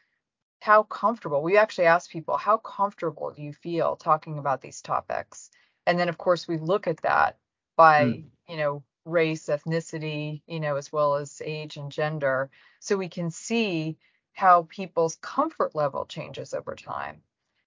how 0.61 0.83
comfortable 0.83 1.43
we 1.43 1.59
actually 1.59 1.87
ask 1.87 2.11
people 2.11 2.37
how 2.37 2.57
comfortable 2.57 3.31
do 3.31 3.43
you 3.43 3.53
feel 3.53 3.97
talking 3.97 4.39
about 4.39 4.63
these 4.63 4.81
topics 4.81 5.51
and 5.87 5.99
then 5.99 6.09
of 6.09 6.17
course 6.17 6.49
we 6.49 6.59
look 6.59 6.87
at 6.87 7.03
that 7.03 7.39
by 7.77 8.05
mm. 8.05 8.25
you 8.49 8.57
know 8.57 8.83
race 9.07 9.47
ethnicity 9.47 10.43
you 10.47 10.61
know 10.61 10.77
as 10.77 10.93
well 10.93 11.15
as 11.15 11.41
age 11.45 11.79
and 11.79 11.91
gender 11.91 12.51
so 12.81 12.97
we 12.97 13.09
can 13.09 13.31
see 13.31 13.97
how 14.37 14.67
people's 14.69 15.17
comfort 15.17 15.75
level 15.75 16.05
changes 16.05 16.53
over 16.53 16.75
time. 16.75 17.23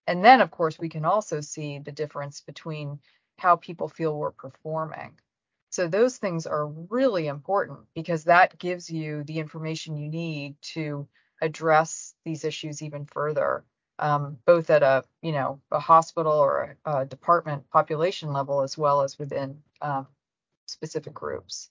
And 0.06 0.24
then 0.24 0.40
of 0.40 0.52
course 0.52 0.78
we 0.78 0.88
can 0.88 1.04
also 1.04 1.42
see 1.42 1.80
the 1.80 1.92
difference 1.92 2.42
between 2.42 3.00
how 3.40 3.56
people 3.56 3.90
feel 3.90 4.18
we're 4.18 4.32
performing. 4.32 5.20
So 5.72 5.88
those 5.88 6.18
things 6.18 6.46
are 6.46 6.68
really 6.68 7.28
important 7.28 7.80
because 7.96 8.26
that 8.26 8.58
gives 8.60 8.90
you 8.90 9.24
the 9.24 9.40
information 9.40 9.98
you 9.98 10.10
need 10.10 10.62
to 10.74 11.08
address 11.42 12.14
these 12.24 12.44
issues 12.44 12.84
even 12.84 13.06
further, 13.06 13.66
um, 13.98 14.38
both 14.46 14.70
at 14.70 14.84
a 14.84 15.04
you 15.24 15.32
know 15.32 15.60
a 15.72 15.80
hospital 15.80 16.34
or 16.34 16.78
a, 16.86 16.98
a 17.00 17.06
department 17.06 17.68
population 17.72 18.32
level 18.32 18.62
as 18.62 18.78
well 18.78 19.02
as 19.02 19.18
within 19.18 19.64
um, 19.82 20.08
specific 20.70 21.14
groups. 21.14 21.70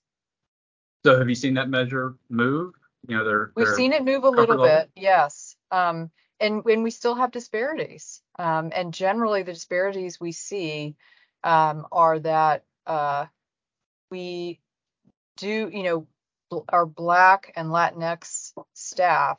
So 1.04 1.18
have 1.18 1.28
you 1.28 1.34
seen 1.34 1.54
that 1.54 1.68
measure 1.68 2.16
move? 2.28 2.74
You 3.06 3.16
know, 3.16 3.24
they're, 3.24 3.52
we've 3.54 3.66
they're 3.66 3.76
seen 3.76 3.92
it 3.92 4.04
move 4.04 4.24
a 4.24 4.30
little 4.30 4.56
level? 4.56 4.66
bit, 4.66 4.90
yes. 4.96 5.56
Um, 5.70 6.11
and 6.40 6.64
when 6.64 6.82
we 6.82 6.90
still 6.90 7.14
have 7.14 7.30
disparities, 7.30 8.20
um, 8.38 8.72
and 8.74 8.92
generally 8.92 9.42
the 9.42 9.52
disparities 9.52 10.20
we 10.20 10.32
see 10.32 10.96
um, 11.44 11.87
are 11.92 12.18
that 12.18 12.64
uh, 12.87 13.26
we 14.11 14.61
do, 15.37 15.70
you 15.72 15.82
know, 15.82 16.06
our 16.68 16.87
Black 16.87 17.52
and 17.56 17.68
Latinx 17.68 18.52
staff 18.74 19.38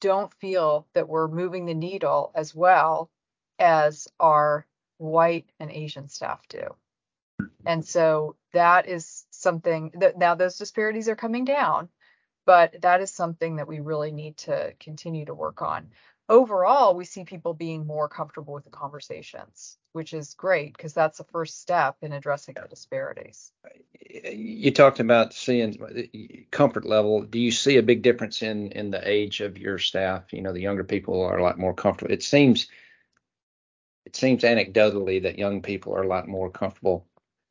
don't 0.00 0.32
feel 0.34 0.86
that 0.94 1.08
we're 1.08 1.28
moving 1.28 1.66
the 1.66 1.74
needle 1.74 2.30
as 2.34 2.54
well 2.54 3.10
as 3.58 4.08
our 4.20 4.66
white 4.98 5.46
and 5.58 5.70
Asian 5.70 6.08
staff 6.08 6.46
do. 6.48 6.74
And 7.64 7.84
so 7.84 8.36
that 8.56 8.88
is 8.88 9.24
something 9.30 9.92
that 9.94 10.18
now 10.18 10.34
those 10.34 10.58
disparities 10.58 11.08
are 11.08 11.16
coming 11.16 11.44
down, 11.44 11.88
but 12.44 12.80
that 12.82 13.00
is 13.00 13.10
something 13.10 13.56
that 13.56 13.68
we 13.68 13.80
really 13.80 14.12
need 14.12 14.36
to 14.38 14.72
continue 14.80 15.24
to 15.24 15.34
work 15.34 15.62
on 15.62 15.90
overall, 16.28 16.94
we 16.94 17.04
see 17.04 17.24
people 17.24 17.54
being 17.54 17.86
more 17.86 18.08
comfortable 18.08 18.54
with 18.54 18.64
the 18.64 18.70
conversations, 18.70 19.78
which 19.92 20.12
is 20.12 20.34
great 20.34 20.76
because 20.76 20.92
that's 20.92 21.18
the 21.18 21.24
first 21.24 21.60
step 21.60 21.96
in 22.02 22.12
addressing 22.12 22.54
the 22.54 22.68
disparities. 22.68 23.52
You 24.24 24.70
talked 24.70 25.00
about 25.00 25.32
seeing 25.32 26.46
comfort 26.50 26.84
level. 26.84 27.22
Do 27.22 27.38
you 27.38 27.50
see 27.50 27.76
a 27.76 27.82
big 27.82 28.02
difference 28.02 28.42
in 28.42 28.72
in 28.72 28.90
the 28.90 29.08
age 29.08 29.40
of 29.40 29.58
your 29.58 29.78
staff? 29.78 30.32
You 30.32 30.42
know, 30.42 30.52
the 30.52 30.60
younger 30.60 30.84
people 30.84 31.22
are 31.22 31.38
a 31.38 31.42
lot 31.42 31.58
more 31.58 31.74
comfortable. 31.74 32.12
It 32.12 32.22
seems 32.22 32.68
it 34.04 34.16
seems 34.16 34.42
anecdotally 34.42 35.22
that 35.22 35.38
young 35.38 35.62
people 35.62 35.94
are 35.94 36.02
a 36.02 36.08
lot 36.08 36.28
more 36.28 36.50
comfortable 36.50 37.06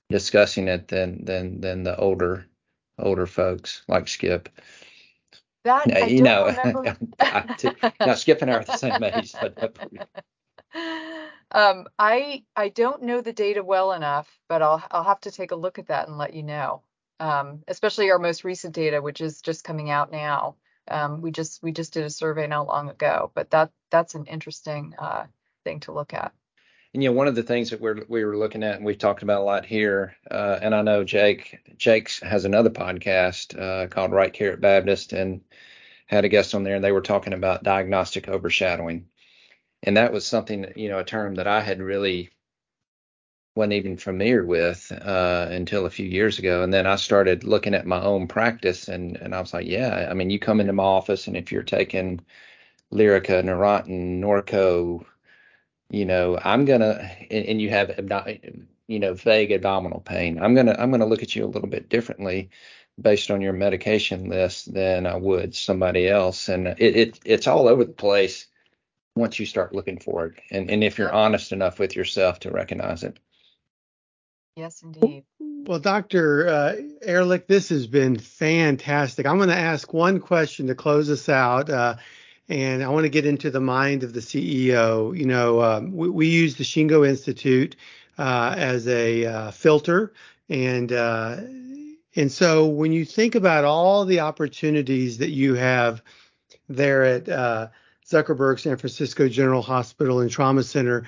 discussing 0.10 0.68
it 0.68 0.88
than 0.88 1.26
than 1.26 1.62
than 1.62 1.84
the 1.84 1.98
older 1.98 2.46
older 3.00 3.26
folks 3.26 3.84
like 3.88 4.08
Skip. 4.08 4.50
That 5.64 5.88
no, 5.88 5.96
I 5.96 6.06
you 6.06 6.22
know, 6.22 6.46
now 8.00 8.14
Skip 8.14 8.42
and 8.42 8.52
I 8.52 8.56
are 8.56 8.64
the 8.64 8.78
same 8.78 9.04
age. 9.04 9.34
But 9.40 9.58
um, 11.52 11.88
I 11.98 12.44
I 12.56 12.70
don't 12.70 13.04
know 13.04 13.22
the 13.22 13.34
data 13.34 13.64
well 13.64 13.94
enough, 13.94 14.30
but 14.48 14.62
I'll 14.62 14.84
I'll 14.92 15.04
have 15.04 15.22
to 15.22 15.32
take 15.32 15.52
a 15.52 15.56
look 15.56 15.80
at 15.80 15.88
that 15.88 16.08
and 16.08 16.18
let 16.18 16.34
you 16.34 16.44
know. 16.44 16.84
Um, 17.20 17.64
especially 17.68 18.12
our 18.12 18.20
most 18.20 18.44
recent 18.44 18.76
data, 18.76 19.02
which 19.02 19.22
is 19.22 19.42
just 19.42 19.64
coming 19.64 19.90
out 19.90 20.12
now. 20.12 20.56
Um, 20.88 21.22
we 21.22 21.32
just 21.32 21.64
we 21.64 21.72
just 21.72 21.94
did 21.94 22.04
a 22.04 22.10
survey 22.10 22.46
not 22.46 22.68
long 22.68 22.90
ago, 22.90 23.32
but 23.34 23.50
that 23.52 23.72
that's 23.90 24.16
an 24.16 24.26
interesting 24.26 24.94
uh, 25.00 25.26
thing 25.64 25.80
to 25.82 25.92
look 25.94 26.14
at. 26.14 26.34
And 26.96 27.04
you 27.04 27.10
know, 27.10 27.16
one 27.18 27.28
of 27.28 27.36
the 27.36 27.44
things 27.44 27.72
that 27.72 27.82
we're 27.82 28.06
we 28.08 28.24
were 28.24 28.38
looking 28.38 28.64
at 28.64 28.78
and 28.78 28.86
we've 28.86 28.98
talked 28.98 29.22
about 29.22 29.42
a 29.42 29.44
lot 29.44 29.66
here, 29.66 30.16
uh, 30.32 30.60
and 30.62 30.74
I 30.74 30.82
know 30.82 31.04
Jake 31.04 31.60
Jake 31.78 32.10
has 32.22 32.46
another 32.46 32.70
podcast 32.70 33.60
uh, 33.60 33.88
called 33.88 34.14
Right 34.14 34.32
Care 34.32 34.54
at 34.54 34.62
Baptist, 34.62 35.12
and 35.12 35.42
had 36.08 36.24
a 36.24 36.30
guest 36.30 36.56
on 36.56 36.64
there, 36.64 36.76
and 36.76 36.84
they 36.84 36.94
were 36.94 37.02
talking 37.02 37.34
about 37.34 37.64
diagnostic 37.64 38.30
overshadowing, 38.30 39.10
and 39.84 39.98
that 39.98 40.14
was 40.14 40.26
something 40.26 40.72
you 40.78 40.88
know 40.88 41.00
a 41.00 41.04
term 41.04 41.36
that 41.36 41.48
I 41.48 41.60
had 41.60 41.82
really 41.82 42.30
wasn't 43.56 43.74
even 43.74 43.98
familiar 43.98 44.46
with 44.46 44.90
uh, 44.94 45.48
until 45.52 45.86
a 45.86 45.90
few 45.90 46.08
years 46.08 46.40
ago, 46.40 46.64
and 46.64 46.74
then 46.74 46.88
I 46.88 46.96
started 46.96 47.44
looking 47.44 47.74
at 47.74 47.86
my 47.86 48.02
own 48.02 48.26
practice, 48.30 48.88
and 48.88 49.18
and 49.18 49.36
I 49.36 49.42
was 49.42 49.54
like, 49.54 49.68
yeah, 49.68 50.08
I 50.10 50.14
mean, 50.14 50.30
you 50.30 50.40
come 50.40 50.62
into 50.62 50.72
my 50.72 50.84
office, 50.84 51.28
and 51.28 51.36
if 51.36 51.52
you're 51.52 51.64
taking 51.64 52.22
Lyrica, 52.94 53.44
Neurontin, 53.44 54.22
Norco, 54.22 55.06
you 55.90 56.06
know, 56.06 56.40
I'm 56.44 56.66
gonna, 56.66 57.10
and, 57.32 57.46
and 57.46 57.62
you 57.62 57.70
have, 57.70 57.92
you 58.88 59.00
know, 59.00 59.14
vague 59.14 59.52
abdominal 59.52 60.02
pain. 60.02 60.42
I'm 60.42 60.56
gonna, 60.56 60.76
I'm 60.78 60.92
gonna 60.92 61.06
look 61.06 61.24
at 61.24 61.36
you 61.36 61.46
a 61.46 61.48
little 61.48 61.70
bit 61.70 61.90
differently 61.90 62.50
based 63.00 63.30
on 63.32 63.42
your 63.42 63.54
medication 63.54 64.30
list 64.30 64.74
than 64.74 65.06
I 65.06 65.16
would 65.16 65.56
somebody 65.56 66.08
else. 66.08 66.50
And 66.50 66.68
it, 66.68 66.80
it 66.80 67.20
it's 67.26 67.48
all 67.48 67.68
over 67.68 67.84
the 67.84 67.94
place 67.94 68.48
once 69.16 69.40
you 69.40 69.46
start 69.46 69.74
looking 69.74 70.00
for 70.00 70.28
it, 70.28 70.40
and 70.52 70.70
and 70.70 70.84
if 70.84 70.98
you're 70.98 71.14
honest 71.14 71.52
enough 71.52 71.80
with 71.80 71.96
yourself 71.96 72.40
to 72.42 72.52
recognize 72.52 73.04
it. 73.04 73.18
Yes, 74.56 74.84
indeed. 74.84 75.26
Well, 75.40 75.80
Dr. 75.80 76.48
Uh, 76.48 76.76
Ehrlich, 77.02 77.48
this 77.48 77.70
has 77.70 77.88
been 77.88 78.18
fantastic. 78.18 79.26
I'm 79.26 79.38
going 79.38 79.50
to 79.50 79.56
ask 79.56 79.92
one 79.92 80.20
question 80.22 80.68
to 80.68 80.76
close 80.76 81.10
us 81.10 81.28
out. 81.28 81.70
Uh, 81.70 81.96
and 82.48 82.84
I 82.84 82.90
want 82.90 83.06
to 83.06 83.10
get 83.10 83.26
into 83.26 83.50
the 83.50 83.60
mind 83.60 84.04
of 84.04 84.14
the 84.14 84.20
CEO. 84.20 85.18
You 85.18 85.26
know, 85.26 85.62
um, 85.62 85.96
we, 85.96 86.10
we, 86.10 86.28
use 86.28 86.56
the 86.56 86.64
Shingo 86.64 87.08
Institute 87.08 87.76
uh, 88.18 88.54
as 88.58 88.88
a 88.88 89.26
uh, 89.26 89.52
filter, 89.52 90.14
and 90.50 90.92
uh, 90.92 91.38
and 92.16 92.32
so 92.32 92.68
when 92.68 92.92
you 92.92 93.04
think 93.04 93.36
about 93.36 93.66
all 93.66 94.06
the 94.06 94.20
opportunities 94.20 95.18
that 95.18 95.32
you 95.32 95.56
have 95.56 96.02
there 96.70 97.04
at 97.04 97.28
uh, 97.28 97.68
Zuckerberg 98.06 98.60
San 98.60 98.78
Francisco 98.78 99.28
General 99.28 99.62
Hospital 99.62 100.20
and 100.20 100.30
Trauma 100.30 100.64
Center, 100.64 101.06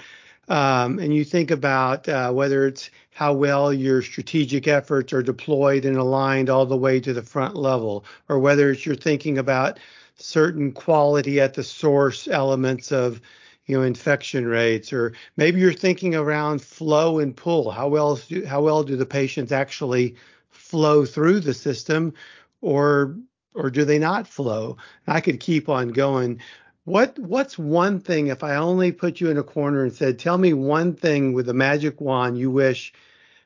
um, 0.49 0.97
and 0.97 1.13
you 1.13 1.23
think 1.23 1.51
about 1.51 2.09
uh, 2.09 2.31
whether 2.31 2.65
it's 2.65 2.89
how 3.11 3.33
well 3.33 3.73
your 3.73 4.01
strategic 4.01 4.67
efforts 4.67 5.13
are 5.13 5.23
deployed 5.23 5.85
and 5.85 5.97
aligned 5.97 6.49
all 6.49 6.65
the 6.65 6.77
way 6.77 6.99
to 6.99 7.13
the 7.13 7.21
front 7.21 7.55
level, 7.55 8.05
or 8.27 8.39
whether 8.39 8.71
it's 8.71 8.85
you're 8.85 8.95
thinking 8.95 9.37
about 9.37 9.79
certain 10.17 10.71
quality 10.71 11.39
at 11.39 11.53
the 11.53 11.63
source 11.63 12.27
elements 12.27 12.91
of 12.91 13.21
you 13.65 13.77
know 13.77 13.83
infection 13.83 14.45
rates 14.45 14.91
or 14.91 15.13
maybe 15.35 15.59
you're 15.59 15.73
thinking 15.73 16.15
around 16.15 16.61
flow 16.61 17.19
and 17.19 17.35
pull 17.35 17.69
how 17.69 17.87
well 17.87 18.19
how 18.47 18.61
well 18.61 18.83
do 18.83 18.95
the 18.95 19.05
patients 19.05 19.51
actually 19.51 20.15
flow 20.49 21.05
through 21.05 21.39
the 21.39 21.53
system 21.53 22.13
or 22.61 23.15
or 23.57 23.71
do 23.71 23.83
they 23.83 23.99
not 23.99 24.27
flow? 24.27 24.77
I 25.07 25.19
could 25.19 25.39
keep 25.39 25.67
on 25.67 25.89
going. 25.89 26.39
What 26.85 27.17
what's 27.19 27.57
one 27.57 27.99
thing 27.99 28.27
if 28.27 28.43
I 28.43 28.55
only 28.55 28.91
put 28.91 29.19
you 29.19 29.29
in 29.29 29.37
a 29.37 29.43
corner 29.43 29.83
and 29.83 29.93
said, 29.93 30.19
tell 30.19 30.37
me 30.37 30.53
one 30.53 30.93
thing 30.93 31.33
with 31.33 31.49
a 31.49 31.53
magic 31.53 31.99
wand 31.99 32.37
you 32.37 32.51
wish 32.51 32.93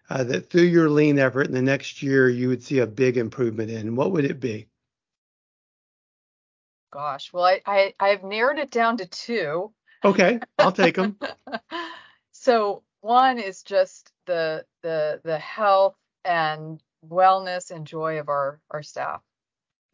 uh, 0.10 0.24
that 0.26 0.50
through 0.50 0.64
your 0.64 0.90
lean 0.90 1.18
effort 1.18 1.48
in 1.48 1.54
the 1.54 1.62
next 1.62 2.04
year 2.04 2.30
you 2.30 2.50
would 2.50 2.62
see 2.62 2.80
a 2.80 2.88
big 2.88 3.18
improvement 3.18 3.72
in? 3.72 3.96
What 3.96 4.12
would 4.12 4.26
it 4.26 4.40
be? 4.40 4.68
Gosh, 6.92 7.32
well, 7.32 7.46
I, 7.46 7.62
I 7.66 7.94
I've 8.00 8.24
narrowed 8.24 8.60
it 8.60 8.70
down 8.70 8.98
to 8.98 9.06
two. 9.06 9.72
Okay, 10.04 10.40
I'll 10.60 10.74
take 10.74 10.96
them. 10.96 11.18
so 12.34 12.84
one 13.00 13.40
is 13.40 13.64
just 13.64 14.12
the 14.26 14.66
the 14.84 15.22
the 15.24 15.38
health 15.40 15.96
and 16.26 16.82
wellness 17.08 17.72
and 17.72 17.88
joy 17.88 18.20
of 18.20 18.28
our 18.28 18.60
our 18.70 18.84
staff. 18.84 19.22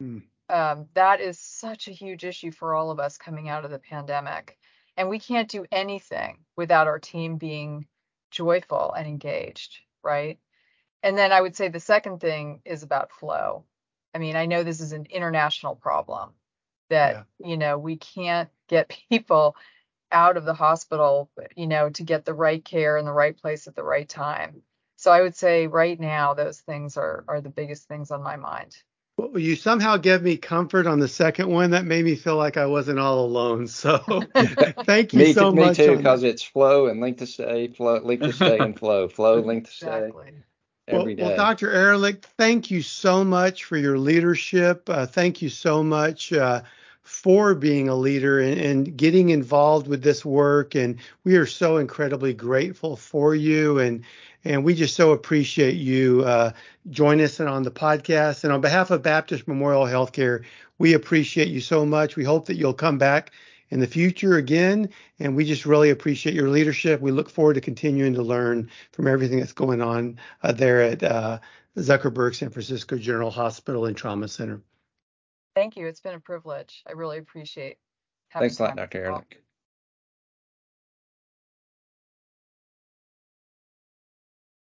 Hmm. 0.00 0.18
Um, 0.50 0.86
that 0.94 1.20
is 1.20 1.38
such 1.38 1.88
a 1.88 1.92
huge 1.92 2.24
issue 2.24 2.50
for 2.50 2.74
all 2.74 2.90
of 2.90 2.98
us 2.98 3.16
coming 3.16 3.48
out 3.48 3.64
of 3.64 3.70
the 3.70 3.78
pandemic, 3.78 4.58
and 4.96 5.08
we 5.08 5.20
can't 5.20 5.48
do 5.48 5.66
anything 5.70 6.38
without 6.56 6.86
our 6.88 6.98
team 6.98 7.36
being 7.36 7.86
joyful 8.30 8.92
and 8.94 9.06
engaged, 9.06 9.78
right? 10.02 10.38
And 11.02 11.16
then 11.16 11.32
I 11.32 11.40
would 11.40 11.54
say 11.54 11.68
the 11.68 11.80
second 11.80 12.20
thing 12.20 12.60
is 12.64 12.82
about 12.82 13.12
flow. 13.12 13.64
I 14.14 14.18
mean, 14.18 14.36
I 14.36 14.46
know 14.46 14.64
this 14.64 14.80
is 14.80 14.92
an 14.92 15.06
international 15.10 15.76
problem 15.76 16.30
that 16.88 17.26
yeah. 17.40 17.48
you 17.48 17.56
know 17.56 17.78
we 17.78 17.96
can't 17.96 18.48
get 18.68 18.88
people 19.10 19.56
out 20.10 20.36
of 20.36 20.44
the 20.44 20.54
hospital, 20.54 21.30
you 21.56 21.66
know, 21.66 21.90
to 21.90 22.02
get 22.02 22.24
the 22.24 22.34
right 22.34 22.64
care 22.64 22.96
in 22.96 23.04
the 23.04 23.12
right 23.12 23.36
place 23.36 23.66
at 23.66 23.76
the 23.76 23.82
right 23.82 24.08
time. 24.08 24.62
So 24.96 25.12
I 25.12 25.22
would 25.22 25.36
say 25.36 25.66
right 25.66 25.98
now 25.98 26.34
those 26.34 26.60
things 26.60 26.96
are 26.96 27.24
are 27.28 27.40
the 27.40 27.50
biggest 27.50 27.86
things 27.88 28.10
on 28.10 28.22
my 28.22 28.36
mind. 28.36 28.76
Well, 29.16 29.38
you 29.38 29.56
somehow 29.56 29.96
gave 29.96 30.22
me 30.22 30.36
comfort 30.36 30.86
on 30.86 31.00
the 31.00 31.08
second 31.08 31.48
one. 31.48 31.70
That 31.70 31.84
made 31.84 32.04
me 32.04 32.14
feel 32.14 32.36
like 32.36 32.56
I 32.56 32.66
wasn't 32.66 32.98
all 32.98 33.24
alone. 33.24 33.66
So 33.78 33.98
thank 34.84 35.12
you 35.12 35.20
me, 35.20 35.32
so 35.32 35.52
me 35.52 35.66
much. 35.66 35.78
Me 35.78 35.86
too, 35.86 35.96
because 35.96 36.22
it's 36.22 36.42
flow 36.42 36.86
and 36.86 37.00
length 37.00 37.18
to 37.18 37.26
stay, 37.26 37.68
flow, 37.68 37.98
length 37.98 38.22
to 38.22 38.32
stay, 38.32 38.58
and 38.58 38.78
flow, 38.78 39.08
flow, 39.08 39.40
length 39.40 39.70
to 39.70 39.76
stay. 39.76 40.12
Every 40.86 41.16
well, 41.16 41.26
well, 41.28 41.36
Dr. 41.36 41.70
Ehrlich, 41.70 42.24
thank 42.38 42.70
you 42.70 42.80
so 42.80 43.22
much 43.22 43.64
for 43.64 43.76
your 43.76 43.98
leadership. 43.98 44.88
Uh, 44.88 45.04
thank 45.04 45.42
you 45.42 45.50
so 45.50 45.82
much 45.82 46.32
uh, 46.32 46.62
for 47.08 47.54
being 47.54 47.88
a 47.88 47.94
leader 47.94 48.38
and, 48.38 48.60
and, 48.60 48.96
getting 48.96 49.30
involved 49.30 49.88
with 49.88 50.02
this 50.02 50.26
work. 50.26 50.74
And 50.74 50.98
we 51.24 51.36
are 51.36 51.46
so 51.46 51.78
incredibly 51.78 52.34
grateful 52.34 52.96
for 52.96 53.34
you. 53.34 53.78
And 53.78 54.04
and 54.44 54.62
we 54.62 54.74
just 54.74 54.94
so 54.94 55.12
appreciate 55.12 55.76
you 55.76 56.22
uh, 56.26 56.52
joining 56.90 57.24
us 57.24 57.40
on 57.40 57.62
the 57.62 57.70
podcast. 57.70 58.44
And 58.44 58.52
on 58.52 58.60
behalf 58.60 58.90
of 58.90 59.02
Baptist 59.02 59.48
Memorial 59.48 59.84
Healthcare, 59.84 60.44
we 60.76 60.92
appreciate 60.92 61.48
you 61.48 61.62
so 61.62 61.86
much. 61.86 62.14
We 62.14 62.24
hope 62.24 62.44
that 62.46 62.56
you'll 62.56 62.74
come 62.74 62.98
back 62.98 63.32
in 63.70 63.80
the 63.80 63.86
future 63.86 64.36
again. 64.36 64.90
And 65.18 65.34
we 65.34 65.46
just 65.46 65.64
really 65.64 65.88
appreciate 65.88 66.34
your 66.34 66.50
leadership. 66.50 67.00
We 67.00 67.10
look 67.10 67.30
forward 67.30 67.54
to 67.54 67.62
continuing 67.62 68.12
to 68.14 68.22
learn 68.22 68.70
from 68.92 69.06
everything 69.06 69.38
that's 69.38 69.52
going 69.52 69.80
on 69.80 70.18
uh, 70.42 70.52
there 70.52 70.82
at 70.82 71.02
uh, 71.02 71.38
Zuckerberg 71.78 72.34
San 72.34 72.50
Francisco 72.50 72.98
General 72.98 73.30
Hospital 73.30 73.86
and 73.86 73.96
Trauma 73.96 74.28
Center. 74.28 74.60
Thank 75.58 75.76
you. 75.76 75.88
It's 75.88 76.00
been 76.00 76.14
a 76.14 76.20
privilege. 76.20 76.84
I 76.86 76.92
really 76.92 77.18
appreciate 77.18 77.78
having 78.28 78.48
Thanks 78.48 78.60
a 78.60 78.62
lot, 78.62 78.76
Dr. 78.76 79.04
Ehrlich. 79.04 79.42